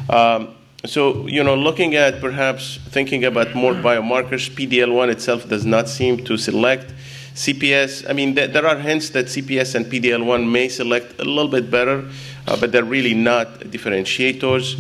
Um, 0.09 0.53
so, 0.85 1.27
you 1.27 1.43
know, 1.43 1.55
looking 1.55 1.95
at 1.95 2.19
perhaps 2.19 2.77
thinking 2.89 3.23
about 3.23 3.55
more 3.55 3.73
biomarkers, 3.73 4.49
PDL1 4.49 5.09
itself 5.09 5.47
does 5.47 5.65
not 5.65 5.87
seem 5.87 6.23
to 6.25 6.37
select 6.37 6.93
CPS, 7.35 8.07
I 8.07 8.13
mean, 8.13 8.35
there 8.35 8.67
are 8.67 8.77
hints 8.77 9.09
that 9.11 9.25
CPS 9.25 9.73
and 9.73 9.87
PDL1 9.87 10.49
may 10.51 10.69
select 10.69 11.19
a 11.19 11.23
little 11.23 11.47
bit 11.47 11.71
better, 11.71 12.07
uh, 12.47 12.57
but 12.57 12.71
they're 12.71 12.83
really 12.83 13.15
not 13.15 13.59
differentiators. 13.61 14.79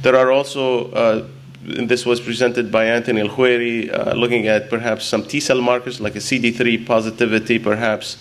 There 0.00 0.16
are 0.16 0.32
also 0.32 0.90
uh, 0.92 1.26
this 1.62 2.06
was 2.06 2.20
presented 2.20 2.72
by 2.72 2.86
Anthony 2.86 3.20
El-Khoueiry, 3.20 3.92
uh, 3.92 4.14
looking 4.14 4.48
at 4.48 4.70
perhaps 4.70 5.04
some 5.04 5.24
T 5.24 5.40
cell 5.40 5.60
markers 5.60 6.00
like 6.00 6.16
a 6.16 6.20
CD3 6.20 6.86
positivity, 6.86 7.58
perhaps 7.58 8.16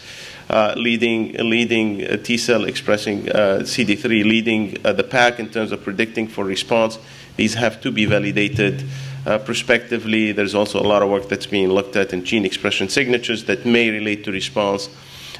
uh, 0.50 0.74
leading 0.76 1.34
leading 1.34 2.06
uh, 2.06 2.18
T 2.18 2.38
cell 2.38 2.65
expressing 2.65 3.30
uh, 3.30 3.60
CD3, 3.62 4.26
leading 4.26 4.78
uh, 4.84 4.92
the 4.92 5.04
pack 5.04 5.39
in 5.39 5.48
terms 5.50 5.72
of 5.72 5.82
predicting 5.84 6.28
for 6.28 6.44
response. 6.44 7.00
These 7.39 7.54
have 7.54 7.80
to 7.82 7.91
be 7.91 8.04
validated 8.04 8.84
uh, 9.25 9.38
prospectively. 9.38 10.34
There's 10.34 10.54
also 10.54 10.78
a 10.78 10.84
lot 10.84 11.02
of 11.02 11.10
work 11.10 11.30
that's 11.30 11.45
being 11.45 11.69
looked 11.69 11.95
at 11.95 12.12
in 12.12 12.25
gene 12.25 12.43
expression 12.43 12.89
signatures 12.89 13.45
that 13.45 13.65
may 13.65 13.89
relate 13.89 14.25
to 14.25 14.32
response. 14.34 14.89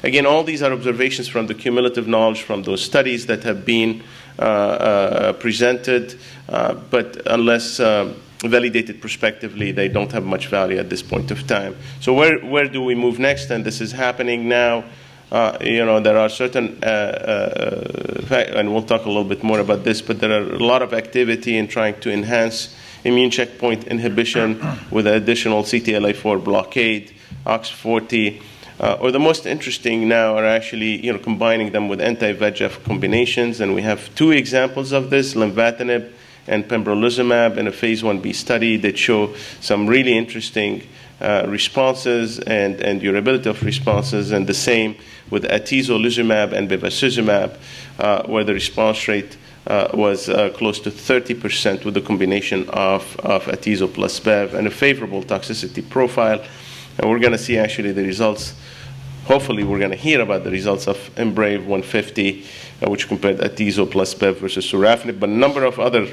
Again, 0.02 0.24
all 0.24 0.42
these 0.42 0.62
are 0.62 0.72
observations 0.72 1.28
from 1.28 1.46
the 1.46 1.52
cumulative 1.52 2.08
knowledge 2.08 2.40
from 2.40 2.62
those 2.62 2.82
studies 2.82 3.26
that 3.26 3.42
have 3.42 3.66
been 3.66 4.02
uh, 4.38 4.42
uh, 4.42 5.32
presented, 5.34 6.18
uh, 6.48 6.72
but 6.72 7.20
unless 7.26 7.76
validated 7.76 9.02
prospectively, 9.02 9.70
they 9.70 9.88
don't 9.88 10.10
have 10.12 10.24
much 10.24 10.46
value 10.46 10.78
at 10.78 10.88
this 10.88 11.02
point 11.02 11.30
of 11.30 11.46
time. 11.46 11.76
So 12.00 12.14
where, 12.14 12.38
where 12.38 12.66
do 12.66 12.82
we 12.82 12.94
move 12.94 13.18
next? 13.18 13.50
And 13.50 13.62
this 13.62 13.82
is 13.82 13.92
happening 13.92 14.48
now. 14.48 14.84
Uh, 15.30 15.56
you 15.60 15.84
know, 15.84 16.00
there 16.00 16.18
are 16.18 16.28
certain, 16.28 16.76
uh, 16.82 16.86
uh, 18.30 18.34
and 18.54 18.72
we'll 18.72 18.82
talk 18.82 19.04
a 19.04 19.08
little 19.08 19.24
bit 19.24 19.44
more 19.44 19.60
about 19.60 19.84
this, 19.84 20.02
but 20.02 20.18
there 20.18 20.32
are 20.32 20.54
a 20.54 20.58
lot 20.58 20.82
of 20.82 20.92
activity 20.92 21.56
in 21.56 21.68
trying 21.68 21.98
to 22.00 22.10
enhance 22.10 22.74
immune 23.04 23.30
checkpoint 23.30 23.84
inhibition 23.84 24.60
with 24.90 25.06
additional 25.06 25.62
CTLA4 25.62 26.42
blockade, 26.42 27.12
OX40, 27.46 28.42
uh, 28.80 28.98
or 29.00 29.12
the 29.12 29.20
most 29.20 29.46
interesting 29.46 30.08
now 30.08 30.36
are 30.36 30.46
actually 30.46 31.04
you 31.04 31.12
know, 31.12 31.18
combining 31.18 31.70
them 31.70 31.88
with 31.88 32.00
anti-VEGF 32.00 32.82
combinations, 32.82 33.60
and 33.60 33.74
we 33.74 33.82
have 33.82 34.12
two 34.16 34.32
examples 34.32 34.90
of 34.90 35.10
this, 35.10 35.34
lenvatinib 35.34 36.10
and 36.48 36.66
pembrolizumab 36.66 37.56
in 37.56 37.68
a 37.68 37.72
phase 37.72 38.02
1b 38.02 38.34
study 38.34 38.76
that 38.78 38.98
show 38.98 39.32
some 39.60 39.86
really 39.86 40.16
interesting 40.16 40.82
uh, 41.20 41.44
responses 41.48 42.38
and, 42.40 42.80
and 42.80 43.00
durability 43.00 43.48
of 43.48 43.62
responses, 43.62 44.32
and 44.32 44.46
the 44.46 44.54
same 44.54 44.96
with 45.30 45.44
atezolizumab 45.44 46.52
and 46.52 46.68
bevacizumab, 46.68 47.56
uh, 47.98 48.22
where 48.24 48.44
the 48.44 48.54
response 48.54 49.06
rate 49.08 49.36
uh, 49.66 49.88
was 49.92 50.28
uh, 50.28 50.50
close 50.50 50.80
to 50.80 50.90
30% 50.90 51.84
with 51.84 51.94
the 51.94 52.00
combination 52.00 52.68
of, 52.70 53.18
of 53.20 53.44
atezo 53.44 53.92
plus 53.92 54.18
bev 54.20 54.54
and 54.54 54.66
a 54.66 54.70
favorable 54.70 55.22
toxicity 55.22 55.86
profile. 55.88 56.42
And 56.98 57.10
we're 57.10 57.18
going 57.18 57.32
to 57.32 57.38
see 57.38 57.58
actually 57.58 57.92
the 57.92 58.02
results 58.02 58.54
hopefully 59.30 59.62
we're 59.62 59.78
going 59.78 59.92
to 59.92 59.96
hear 59.96 60.20
about 60.20 60.42
the 60.42 60.50
results 60.50 60.88
of 60.88 60.96
IMbrave 61.14 61.58
150, 61.58 62.44
uh, 62.84 62.90
which 62.90 63.06
compared 63.06 63.38
atezo 63.38 63.88
plus 63.88 64.12
bev 64.12 64.38
versus 64.38 64.66
sorafenib. 64.66 65.20
But 65.20 65.28
a 65.28 65.32
number 65.32 65.64
of 65.64 65.78
other 65.78 66.08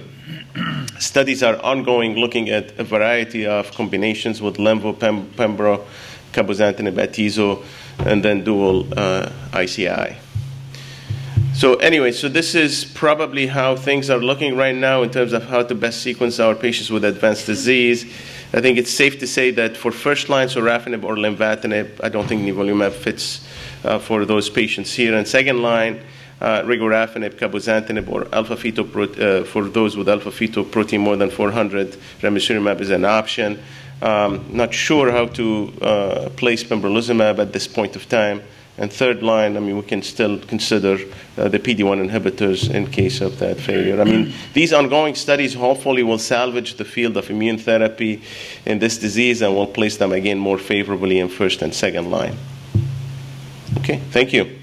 studies 0.99 1.41
are 1.41 1.59
ongoing 1.63 2.13
looking 2.13 2.51
at 2.51 2.77
a 2.77 2.83
variety 2.83 3.47
of 3.47 3.71
combinations 3.71 4.39
with 4.39 4.57
lenvo, 4.57 4.93
pem, 4.99 5.25
pembro, 5.31 5.83
cabozantinib, 6.31 6.93
atezo, 6.93 7.65
and 8.05 8.23
then 8.23 8.43
dual 8.43 8.87
uh, 8.95 9.31
ICI. 9.51 10.15
So 11.55 11.73
anyway, 11.77 12.11
so 12.11 12.29
this 12.29 12.53
is 12.53 12.85
probably 12.85 13.47
how 13.47 13.75
things 13.75 14.11
are 14.11 14.19
looking 14.19 14.55
right 14.55 14.75
now 14.75 15.01
in 15.01 15.09
terms 15.09 15.33
of 15.33 15.43
how 15.45 15.63
to 15.63 15.73
best 15.73 16.03
sequence 16.03 16.39
our 16.39 16.53
patients 16.53 16.91
with 16.91 17.03
advanced 17.03 17.47
disease. 17.47 18.05
I 18.53 18.61
think 18.61 18.77
it's 18.77 18.91
safe 18.91 19.19
to 19.19 19.27
say 19.27 19.51
that 19.51 19.75
for 19.75 19.91
first 19.91 20.29
line 20.29 20.47
sorafenib 20.47 21.03
or 21.03 21.15
lenvatinib, 21.15 21.99
I 22.01 22.07
don't 22.07 22.27
think 22.27 22.43
nivolumab 22.43 22.93
fits 22.93 23.45
uh, 23.83 23.99
for 23.99 24.23
those 24.23 24.49
patients 24.49 24.93
here. 24.93 25.15
And 25.15 25.27
second 25.27 25.61
line, 25.61 26.01
uh, 26.39 26.61
regorafenib, 26.61 27.31
cabozantinib, 27.31 28.07
or 28.09 28.27
alpha 28.33 28.55
fetoprotein 28.55 29.41
uh, 29.41 29.43
for 29.43 29.65
those 29.65 29.97
with 29.97 30.07
alpha 30.07 30.29
fetoprotein 30.29 31.01
more 31.01 31.17
than 31.17 31.29
400, 31.29 31.97
ramucirumab 32.21 32.79
is 32.79 32.89
an 32.89 33.03
option. 33.03 33.59
Um, 34.01 34.45
not 34.49 34.73
sure 34.73 35.11
how 35.11 35.25
to 35.25 35.73
uh, 35.81 36.29
place 36.37 36.63
pembrolizumab 36.63 37.39
at 37.39 37.51
this 37.51 37.67
point 37.67 37.95
of 37.97 38.07
time. 38.07 38.41
And 38.79 38.93
third 38.93 39.23
line, 39.23 39.57
I 39.57 39.59
mean, 39.59 39.75
we 39.75 39.83
can 39.83 40.03
still 40.03 40.37
consider 40.37 40.99
uh, 41.37 41.47
the 41.47 41.57
PD-1 41.57 42.09
inhibitors 42.09 42.69
in 42.69 42.85
case 42.87 43.21
of 43.21 43.39
that 43.39 43.59
failure. 43.59 43.99
I 43.99 44.03
mean, 44.03 44.33
these 44.53 44.71
ongoing 44.71 45.15
studies 45.15 45.55
hopefully 45.55 46.03
will 46.03 46.19
salvage 46.19 46.75
the 46.75 46.85
field 46.85 47.17
of 47.17 47.29
immune 47.31 47.57
therapy 47.57 48.21
in 48.65 48.77
this 48.77 48.99
disease 48.99 49.41
and 49.41 49.55
will 49.55 49.65
place 49.65 49.97
them 49.97 50.11
again 50.11 50.37
more 50.37 50.59
favorably 50.59 51.19
in 51.19 51.27
first 51.27 51.63
and 51.63 51.73
second 51.73 52.11
line. 52.11 52.35
Okay, 53.79 53.99
thank 54.11 54.31
you. 54.31 54.59